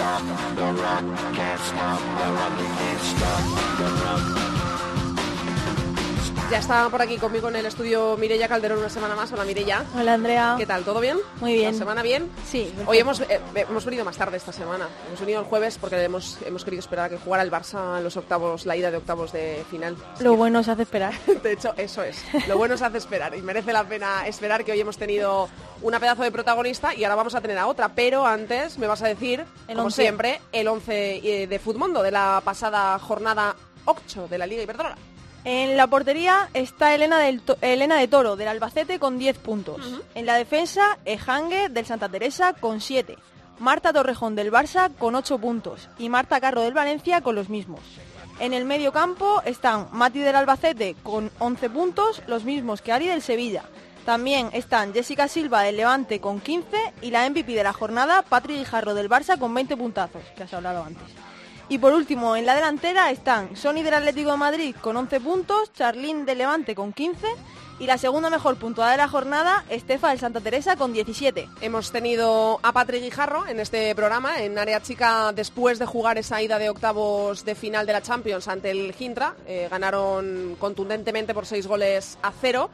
[0.00, 0.22] Stop
[0.56, 1.14] the run.
[1.14, 1.60] Stop the run.
[1.60, 1.60] Stop the run.
[1.60, 2.56] Can't stop the run.
[2.56, 4.59] Can't stop the run.
[6.50, 9.30] Ya está por aquí conmigo en el estudio Mirella Calderón una semana más.
[9.30, 9.84] Hola Mirella.
[9.96, 10.56] Hola Andrea.
[10.58, 10.82] ¿Qué tal?
[10.82, 11.16] ¿Todo bien?
[11.40, 11.70] Muy bien.
[11.72, 12.28] ¿La semana bien?
[12.44, 12.74] Sí.
[12.86, 14.88] Hoy hemos, eh, hemos venido más tarde esta semana.
[15.06, 18.02] Hemos venido el jueves porque hemos, hemos querido esperar a que jugara el Barça en
[18.04, 19.96] los octavos, la ida de octavos de final.
[20.18, 21.14] Lo bueno se hace esperar.
[21.42, 22.20] De hecho, eso es.
[22.48, 25.48] Lo bueno se hace esperar y merece la pena esperar que hoy hemos tenido
[25.82, 27.90] una pedazo de protagonista y ahora vamos a tener a otra.
[27.94, 30.02] Pero antes me vas a decir, El como once.
[30.02, 34.96] siempre, el 11 de Futmundo de la pasada jornada 8 de la Liga Iberdrola.
[35.44, 39.80] En la portería está Elena, del To- Elena de Toro, del Albacete, con 10 puntos.
[40.14, 43.16] En la defensa, Ejangue, del Santa Teresa, con 7.
[43.58, 45.88] Marta Torrejón, del Barça, con 8 puntos.
[45.98, 47.80] Y Marta Carro, del Valencia, con los mismos.
[48.38, 53.06] En el medio campo están Mati del Albacete, con 11 puntos, los mismos que Ari
[53.08, 53.64] del Sevilla.
[54.06, 56.76] También están Jessica Silva, del Levante, con 15.
[57.02, 60.52] Y la MVP de la jornada, Patri Guijarro, del Barça, con 20 puntazos, que has
[60.54, 61.04] hablado antes.
[61.70, 65.72] Y por último, en la delantera están Sony del Atlético de Madrid con 11 puntos,
[65.72, 67.28] Charlín del Levante con 15
[67.78, 71.48] y la segunda mejor puntuada de la jornada, Estefa del Santa Teresa con 17.
[71.60, 76.42] Hemos tenido a Patrick Guijarro en este programa, en área chica, después de jugar esa
[76.42, 79.36] ida de octavos de final de la Champions ante el Gintra.
[79.46, 82.68] Eh, ganaron contundentemente por seis goles a cero.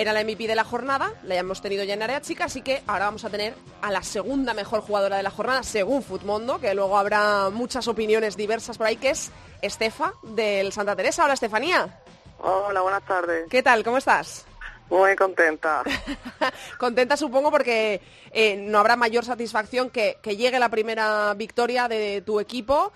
[0.00, 2.82] Era la MVP de la jornada, la hemos tenido ya en área chica, así que
[2.86, 6.72] ahora vamos a tener a la segunda mejor jugadora de la jornada, según Futmundo, que
[6.72, 9.30] luego habrá muchas opiniones diversas por ahí, que es
[9.60, 11.26] Estefa del Santa Teresa.
[11.26, 12.00] Hola, Estefanía.
[12.38, 13.46] Hola, buenas tardes.
[13.50, 13.84] ¿Qué tal?
[13.84, 14.46] ¿Cómo estás?
[14.88, 15.82] Muy contenta.
[16.78, 18.00] Contenta supongo porque
[18.32, 22.90] eh, no habrá mayor satisfacción que, que llegue la primera victoria de tu equipo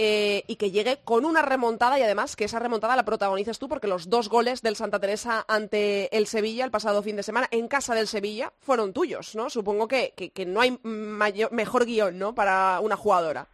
[0.00, 3.68] eh, y que llegue con una remontada y además que esa remontada la protagonices tú
[3.68, 7.48] porque los dos goles del Santa Teresa ante el Sevilla el pasado fin de semana
[7.50, 9.50] en casa del Sevilla fueron tuyos, ¿no?
[9.50, 12.32] Supongo que, que- que no hay mayor- mejor guion, ¿no?
[12.34, 13.48] Para una jugadora.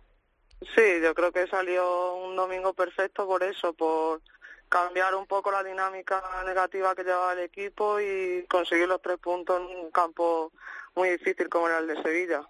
[0.77, 4.21] Sí, yo creo que salió un domingo perfecto por eso, por
[4.69, 9.61] cambiar un poco la dinámica negativa que llevaba el equipo y conseguir los tres puntos
[9.61, 10.53] en un campo
[10.95, 12.43] muy difícil como era el de Sevilla.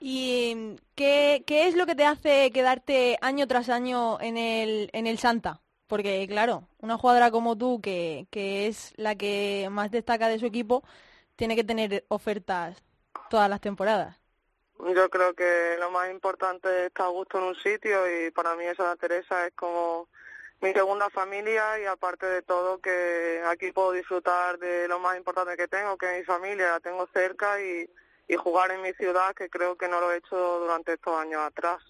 [0.00, 4.90] ¿Y mm, qué, qué es lo que te hace quedarte año tras año en el,
[4.92, 5.60] en el Santa?
[5.86, 10.46] Porque claro, una jugadora como tú, que, que es la que más destaca de su
[10.46, 10.82] equipo,
[11.36, 12.82] tiene que tener ofertas
[13.28, 14.16] todas las temporadas.
[14.78, 18.56] Yo creo que lo más importante es estar a gusto en un sitio y para
[18.56, 20.08] mí esa Teresa es como
[20.62, 25.56] mi segunda familia y aparte de todo que aquí puedo disfrutar de lo más importante
[25.56, 27.90] que tengo, que es mi familia, la tengo cerca y,
[28.30, 31.40] y jugar en mi ciudad que creo que no lo he hecho durante estos años
[31.42, 31.82] atrás.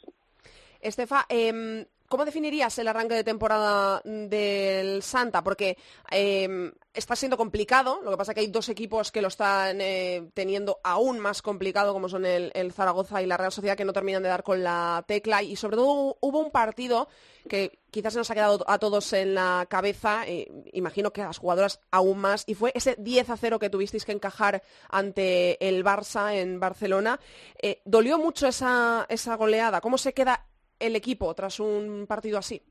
[0.80, 5.42] Estefa, em, ¿cómo definirías el arranque de temporada del Santa?
[5.44, 5.78] Porque
[6.10, 10.28] em, está siendo complicado, lo que pasa que hay dos equipos que lo están eh,
[10.34, 14.24] teniendo aún más complicado, como son el, Zaragoza y la Real Sociedad, que no terminan
[14.24, 15.42] de dar con la tecla.
[15.44, 17.08] Y sobre todo hubo un partido
[17.48, 20.24] que quizás se nos ha quedado a todos en la cabeza,
[20.72, 24.04] imagino que a las jugadoras aún más, y fue ese 10 a 0 que tuvisteis
[24.04, 27.20] que encajar ante el Barça en Barcelona.
[27.62, 29.80] Eh, ¿Dolió mucho esa, esa goleada?
[29.80, 30.49] ¿Cómo se queda
[30.80, 32.62] el equipo tras un partido así?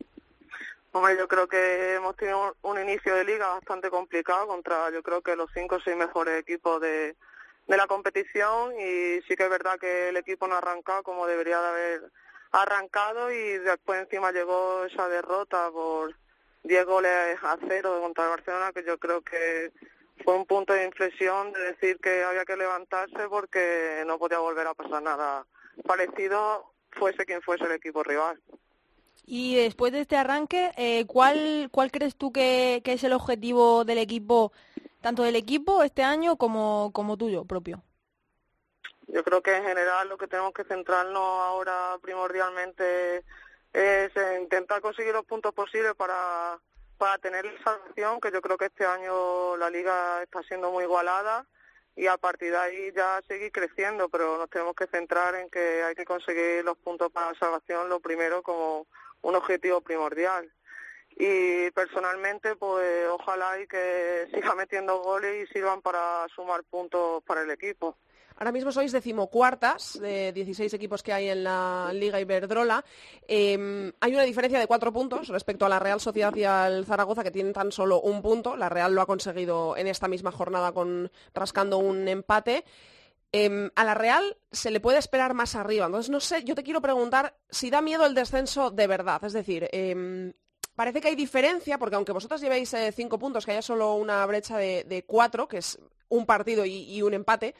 [0.91, 5.22] Hombre, yo creo que hemos tenido un inicio de liga bastante complicado contra, yo creo
[5.22, 7.16] que los cinco o seis mejores equipos de,
[7.68, 11.28] de la competición y sí que es verdad que el equipo no ha arrancado como
[11.28, 12.12] debería de haber
[12.51, 16.16] arrancado y después encima llegó esa derrota por
[16.64, 19.72] 10 goles a cero contra el Barcelona que yo creo que
[20.24, 24.66] fue un punto de inflexión de decir que había que levantarse porque no podía volver
[24.66, 25.45] a pasar nada
[25.86, 28.41] parecido fuese quien fuese el equipo rival.
[29.25, 33.85] Y después de este arranque, eh, ¿cuál, ¿cuál crees tú que, que es el objetivo
[33.85, 34.51] del equipo,
[35.01, 37.83] tanto del equipo este año como, como tuyo propio?
[39.07, 43.23] Yo creo que en general lo que tenemos que centrarnos ahora primordialmente
[43.73, 46.59] es en intentar conseguir los puntos posibles para,
[46.97, 50.83] para tener la salvación, que yo creo que este año la liga está siendo muy
[50.85, 51.45] igualada
[52.00, 55.84] y a partir de ahí ya seguir creciendo, pero nos tenemos que centrar en que
[55.84, 58.88] hay que conseguir los puntos para la salvación, lo primero como
[59.22, 60.50] un objetivo primordial.
[61.18, 67.41] Y personalmente, pues ojalá y que siga metiendo goles y sirvan para sumar puntos para
[67.41, 67.97] el equipo.
[68.39, 72.85] Ahora mismo sois decimocuartas de 16 equipos que hay en la Liga Iberdrola.
[73.27, 77.21] Eh, hay una diferencia de cuatro puntos respecto a la Real Sociedad y al Zaragoza,
[77.21, 78.55] que tienen tan solo un punto.
[78.55, 82.63] La Real lo ha conseguido en esta misma jornada con rascando un empate.
[83.33, 85.87] Eh, a la Real se le puede esperar más arriba.
[85.87, 89.21] Entonces, no sé, yo te quiero preguntar si da miedo el descenso de verdad.
[89.25, 90.31] Es decir, eh,
[90.80, 94.25] parece que hay diferencia, porque aunque vosotros llevéis eh, cinco puntos, que haya solo una
[94.25, 95.77] brecha de, cuatro, que es
[96.07, 97.53] un partido y, un empate,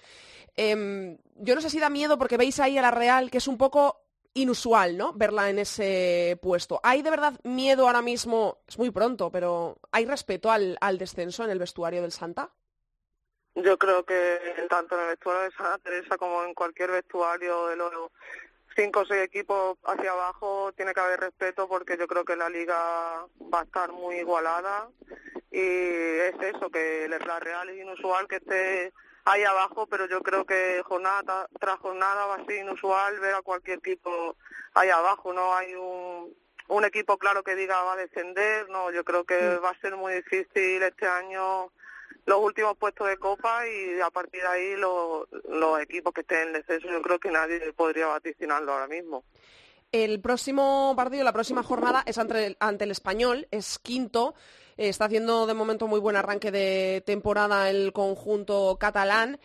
[0.55, 3.49] em, yo no sé si da miedo porque veis ahí a la Real, que es
[3.49, 4.05] un poco
[4.36, 5.11] inusual, ¿no?
[5.11, 6.80] Verla en ese puesto.
[6.82, 8.59] ¿Hay de verdad miedo ahora mismo?
[8.65, 12.49] Es muy pronto, pero ¿hay respeto al, descenso en el vestuario del Santa?
[13.53, 14.39] Yo creo que
[14.70, 17.91] tanto en el vestuario de Santa Teresa como en cualquier vestuario de los
[18.80, 22.49] cinco o seis equipos hacia abajo tiene que haber respeto porque yo creo que la
[22.49, 22.77] liga
[23.53, 24.89] va a estar muy igualada.
[25.51, 28.93] Y es eso, que la Real es inusual que esté
[29.25, 33.41] ahí abajo, pero yo creo que jornada tras jornada va a ser inusual ver a
[33.41, 34.38] cualquier equipo
[34.73, 36.34] ahí abajo, no hay un,
[36.69, 39.97] un equipo claro que diga va a descender, no, yo creo que va a ser
[39.97, 41.71] muy difícil este año
[42.30, 46.53] los últimos puestos de copa y a partir de ahí los, equipos que estén en
[46.53, 49.23] descenso yo creo que nadie podría vaticinarlo ahora mismo.
[49.91, 54.36] El próximo partido, la próxima jornada es ante el, ante el español, es quinto.
[54.77, 59.39] Está haciendo de momento muy buen arranque de temporada el conjunto catalán.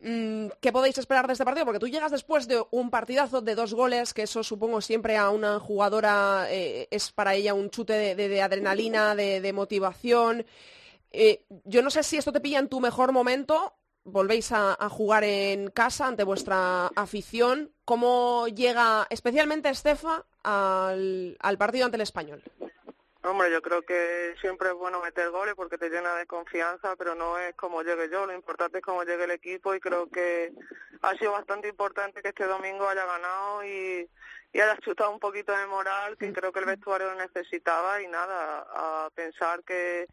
[0.00, 1.66] Mm, ¿Qué podéis esperar de este partido?
[1.66, 5.28] Porque tú llegas después de un partidazo de dos goles, que eso supongo siempre a
[5.28, 10.46] una jugadora eh, es para ella un chute de, adrenalina, de motivación.
[11.12, 15.24] Eh, yo no sé si esto te pilla en tu mejor momento, volvéis a, jugar
[15.24, 17.72] en casa ante vuestra afición.
[17.84, 22.42] ¿Cómo llega especialmente Estefa al, partido ante el español?
[23.22, 27.14] Hombre, yo creo que siempre es bueno meter goles porque te llena de confianza, pero
[27.14, 30.52] no es como llegue yo, lo importante es cómo llegue el equipo y creo que
[31.02, 34.08] ha sido bastante importante que este domingo haya ganado y,
[34.54, 38.08] y haya chutado un poquito de moral, que creo que el vestuario lo necesitaba y
[38.08, 40.06] nada, a pensar que,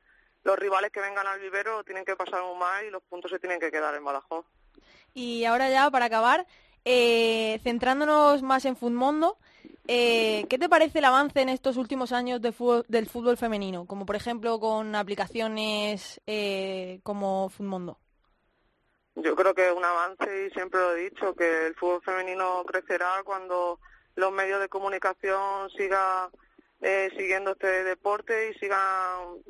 [0.43, 3.39] los rivales que vengan al vivero tienen que pasar un más y los puntos se
[3.39, 4.45] tienen que quedar en Badajoz.
[5.13, 6.45] Y ahora ya, para acabar,
[6.85, 9.37] eh, centrándonos más en Futmundo,
[9.87, 13.85] eh, ¿qué te parece el avance en estos últimos años del fútbol femenino?
[13.85, 17.97] Como por ejemplo con aplicaciones eh, como Futmundo.
[19.15, 22.63] Yo creo que es un avance y siempre lo he dicho, que el fútbol femenino
[22.65, 23.79] crecerá cuando
[24.15, 26.29] los medios de comunicación sigan
[26.81, 29.41] eh, siguiendo este deporte y sigan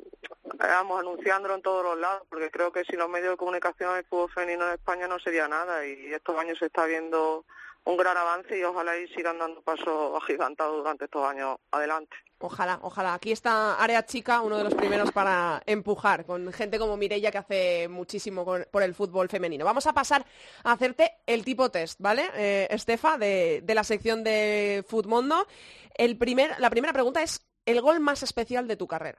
[0.58, 4.04] vamos, anunciándolo en todos los lados, porque creo que si los medios de comunicación el
[4.04, 7.44] fútbol femenino en España no sería nada y estos años se está viendo
[7.84, 12.16] un gran avance y ojalá y sigan dando pasos agigantados durante estos años adelante.
[12.40, 13.14] Ojalá, ojalá.
[13.14, 17.38] Aquí está Área Chica, uno de los primeros para empujar, con gente como Mirella que
[17.38, 19.64] hace muchísimo por el fútbol femenino.
[19.64, 20.24] Vamos a pasar
[20.62, 25.46] a hacerte el tipo test, ¿vale, eh, Estefa, de, de la sección de Futmundo.
[25.94, 29.18] El primer, la primera pregunta es, ¿el gol más especial de tu carrera?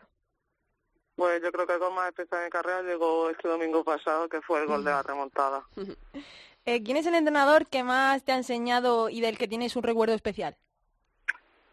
[1.15, 4.29] Pues yo creo que el gol más especial de mi carrera llegó este domingo pasado,
[4.29, 5.67] que fue el gol de la remontada.
[6.65, 9.81] Eh, ¿Quién es el entrenador que más te ha enseñado y del que tienes un
[9.81, 10.55] recuerdo especial?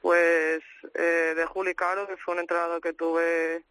[0.07, 0.63] Pues
[0.95, 3.65] eh, de Juli Caro, que fue un entrenador que tuve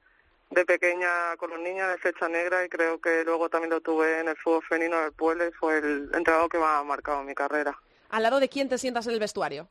[0.50, 4.20] de pequeña con los niños de flecha negra y creo que luego también lo tuve
[4.20, 7.34] en el fútbol femenino del pueblo y fue el entrenador que más ha marcado mi
[7.34, 7.80] carrera.
[8.10, 9.70] ¿Al lado de quién te sientas en el vestuario?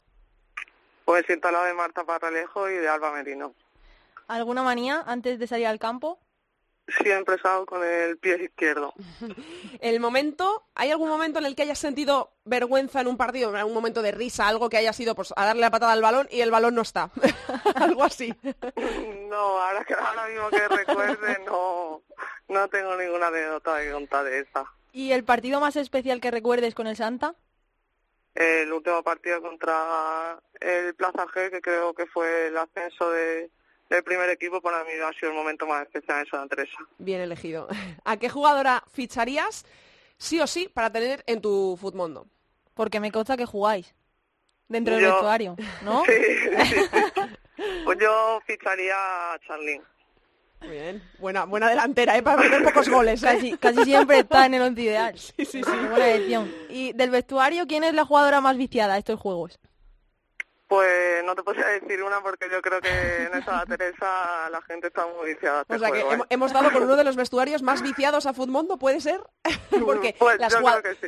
[1.04, 3.54] Pues siento al lado de Marta Parralejo y de Alba Merino.
[4.26, 6.18] ¿Alguna manía antes de salir al campo?
[6.86, 8.92] Siempre salgo con el pie izquierdo.
[9.80, 13.74] el momento, ¿hay algún momento en el que hayas sentido vergüenza en un partido, algún
[13.74, 16.42] momento de risa, algo que haya sido pues a darle la patada al balón y
[16.42, 17.10] el balón no está?
[17.76, 18.34] algo así.
[19.28, 22.02] no, ahora que ahora mismo que recuerde no
[22.48, 24.64] no tengo ninguna anécdota de contar de esa.
[24.92, 27.34] ¿Y el partido más especial que recuerdes con el Santa?
[28.34, 33.50] El último partido contra el Plaza G, que creo que fue el ascenso de
[33.96, 36.76] el primer equipo para mí ha sido el momento más especial en Santa Teresa.
[36.98, 37.68] Bien elegido.
[38.04, 39.64] ¿A qué jugadora ficharías
[40.16, 42.26] sí o sí para tener en tu Futmundo?
[42.74, 43.94] Porque me consta que jugáis
[44.68, 46.02] dentro del vestuario, ¿no?
[46.06, 46.12] Sí,
[47.84, 49.84] Pues yo ficharía a Charlene.
[50.60, 52.22] Muy bien, buena, buena delantera, ¿eh?
[52.22, 53.22] para meter pocos goles.
[53.22, 53.56] ¿eh?
[53.60, 55.16] Casi, siempre está en el once ideal.
[55.16, 55.70] Sí, sí, sí.
[55.70, 56.52] Buena edición.
[56.68, 59.60] Y del vestuario, ¿quién es la jugadora más viciada a estos juegos?
[60.66, 64.88] Pues no te podría decir una porque yo creo que en esa Teresa la gente
[64.88, 65.62] está muy viciada.
[65.62, 66.18] Este o sea que ¿eh?
[66.30, 69.20] hemos dado con uno de los vestuarios más viciados a Futmundo, ¿puede ser?
[69.84, 70.54] porque pues las,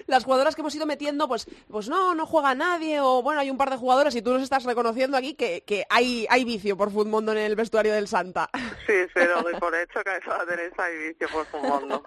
[0.07, 3.51] las, jugadoras que hemos ido metiendo, pues, pues no, no juega nadie, o bueno, hay
[3.51, 6.77] un par de jugadoras y tú nos estás reconociendo aquí que, que hay, hay vicio
[6.77, 8.51] por Futmundo en el vestuario del Santa.
[8.87, 12.03] Sí, pero doy por hecho que en esa Teresa hay vicio por Futmundo.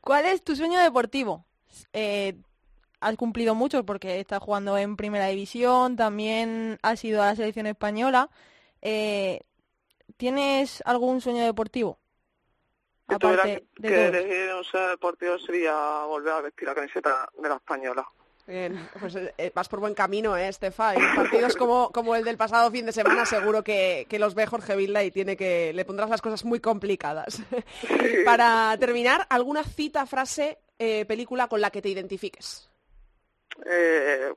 [0.00, 1.46] ¿Cuál es tu sueño deportivo?
[1.92, 2.36] Eh,
[3.04, 7.66] has cumplido mucho porque estás jugando en primera división, también has ido a la selección
[7.66, 8.30] española.
[8.80, 9.40] Eh,
[10.16, 11.98] ¿Tienes algún sueño deportivo?
[13.08, 17.56] Si tuviera que, elegir un sueño deportivo sería volver a vestir la camiseta de la
[17.56, 18.06] española.
[18.46, 20.94] Bien, pues eh, vas por buen camino, ¿eh, Estefa?
[20.94, 24.76] Y partidos como, como el del pasado fin de semana seguro que, los ve Jorge
[24.76, 27.42] Vilda y tiene que, le pondrás las cosas muy complicadas.
[28.26, 32.68] Para terminar, ¿alguna cita, frase, eh, película con la que te identifiques?
[33.66, 34.32] Eh,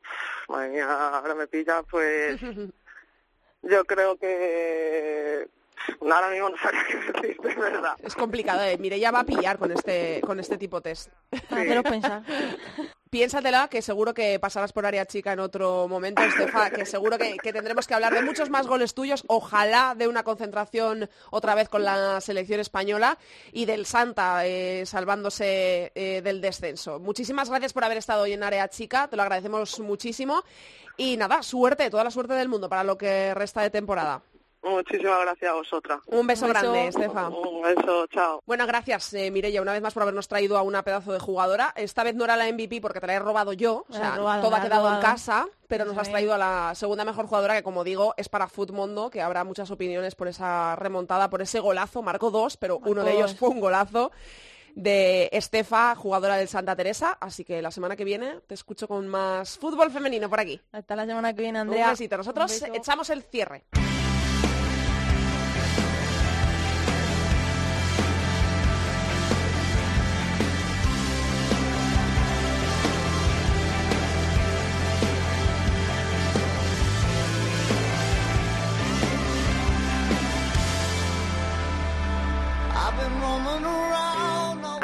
[0.47, 2.39] madre mía, ahora me pilla, pues
[3.61, 5.47] yo creo que
[6.01, 7.95] ahora mismo no sabía qué decirte, verdad.
[8.03, 8.77] Es complicado, eh.
[8.77, 11.11] Mire, ya va a pillar con este, con este tipo de test.
[11.49, 12.23] Para pensar.
[13.09, 17.37] Piénsatela, que seguro que pasarás por área chica en otro momento, Estefa, que seguro que,
[17.53, 21.83] tendremos que hablar de muchos más goles tuyos, ojalá de una concentración otra vez con
[21.83, 23.17] la selección española
[23.53, 26.99] y del Santa eh, salvándose eh, del descenso.
[26.99, 30.43] Muchísimas gracias por haber estado hoy en área chica, te lo agradecemos muchísimo
[30.97, 34.21] y nada, suerte, toda la suerte del mundo para lo que resta de temporada.
[34.69, 35.99] Muchísimas gracias a vosotras.
[36.07, 37.29] Un beso, grande, Estefa.
[37.29, 38.41] Un beso, chao.
[38.45, 41.73] Bueno, gracias, eh, Mireya, una vez más por habernos traído a una pedazo de jugadora.
[41.75, 44.55] Esta vez no era la MVP porque te la he robado yo, o sea, todo
[44.55, 47.83] ha quedado en casa, pero nos has traído a la segunda mejor jugadora que, como
[47.83, 52.01] digo, es para Futmundo, que habrá muchas opiniones por esa remontada, por ese golazo.
[52.01, 54.11] Marcó dos, pero uno de ellos fue un golazo
[54.75, 57.17] de Estefa, jugadora del Santa Teresa.
[57.19, 60.61] Así que la semana que viene te escucho con más fútbol femenino por aquí.
[60.71, 61.85] Hasta la semana que viene, Andrea.
[61.85, 62.15] Un besito.
[62.15, 63.65] Nosotros echamos el cierre.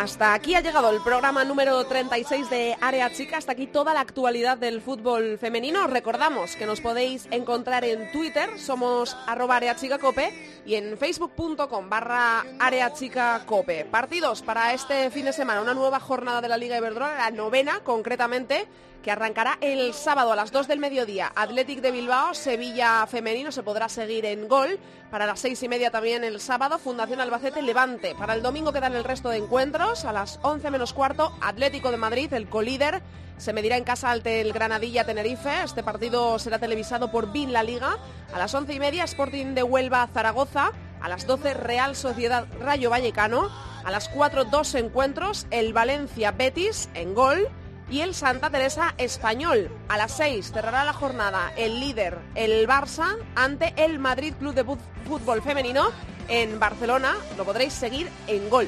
[0.03, 3.37] Hasta aquí ha llegado el programa número 36 de Área Chica.
[3.37, 5.87] Hasta aquí toda la actualidad del fútbol femenino.
[5.87, 13.85] recordamos que nos podéis encontrar en Twitter, somos arroba areachicacope y en facebook.com barra areachicacope.
[13.85, 17.79] Partidos para este fin de semana, una nueva jornada de la Liga Iberdrola, la novena
[17.85, 18.67] concretamente
[19.03, 21.31] que arrancará el sábado a las 2 del mediodía.
[21.35, 24.79] Athletic de Bilbao, Sevilla femenino se podrá seguir en gol.
[25.11, 28.15] Para las seis y media también el sábado, Fundación Albacete Levante.
[28.15, 30.05] Para el domingo quedan el resto de encuentros.
[30.05, 33.03] A las 11 menos cuarto, Atlético de Madrid, el colíder,
[33.37, 35.63] se medirá en casa ante el Granadilla Tenerife.
[35.63, 37.97] Este partido será televisado por BIN La Liga.
[38.33, 40.71] A las once y media, Sporting de Huelva Zaragoza.
[41.01, 43.49] A las 12, Real Sociedad Rayo Vallecano.
[43.83, 45.45] A las 4, dos encuentros.
[45.51, 47.49] El Valencia Betis en gol
[47.89, 49.69] y el Santa Teresa Español.
[49.89, 54.63] A las 6 cerrará la jornada el líder, el Barça, ante el Madrid Club de
[55.07, 55.89] Fútbol Femenino
[56.27, 57.15] en Barcelona.
[57.37, 58.67] Lo podréis seguir en gol.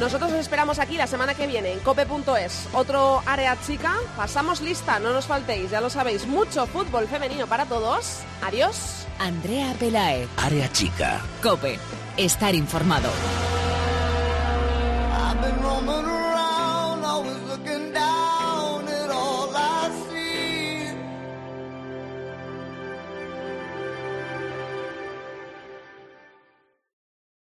[0.00, 2.68] Nosotros os esperamos aquí la semana que viene en cope.es.
[2.72, 3.94] Otro área chica.
[4.16, 6.26] Pasamos lista, no nos faltéis, ya lo sabéis.
[6.26, 8.20] Mucho fútbol femenino para todos.
[8.42, 9.06] Adiós.
[9.18, 10.28] Andrea Pelae.
[10.36, 11.20] Área chica.
[11.42, 11.78] Cope.
[12.16, 13.08] Estar informado.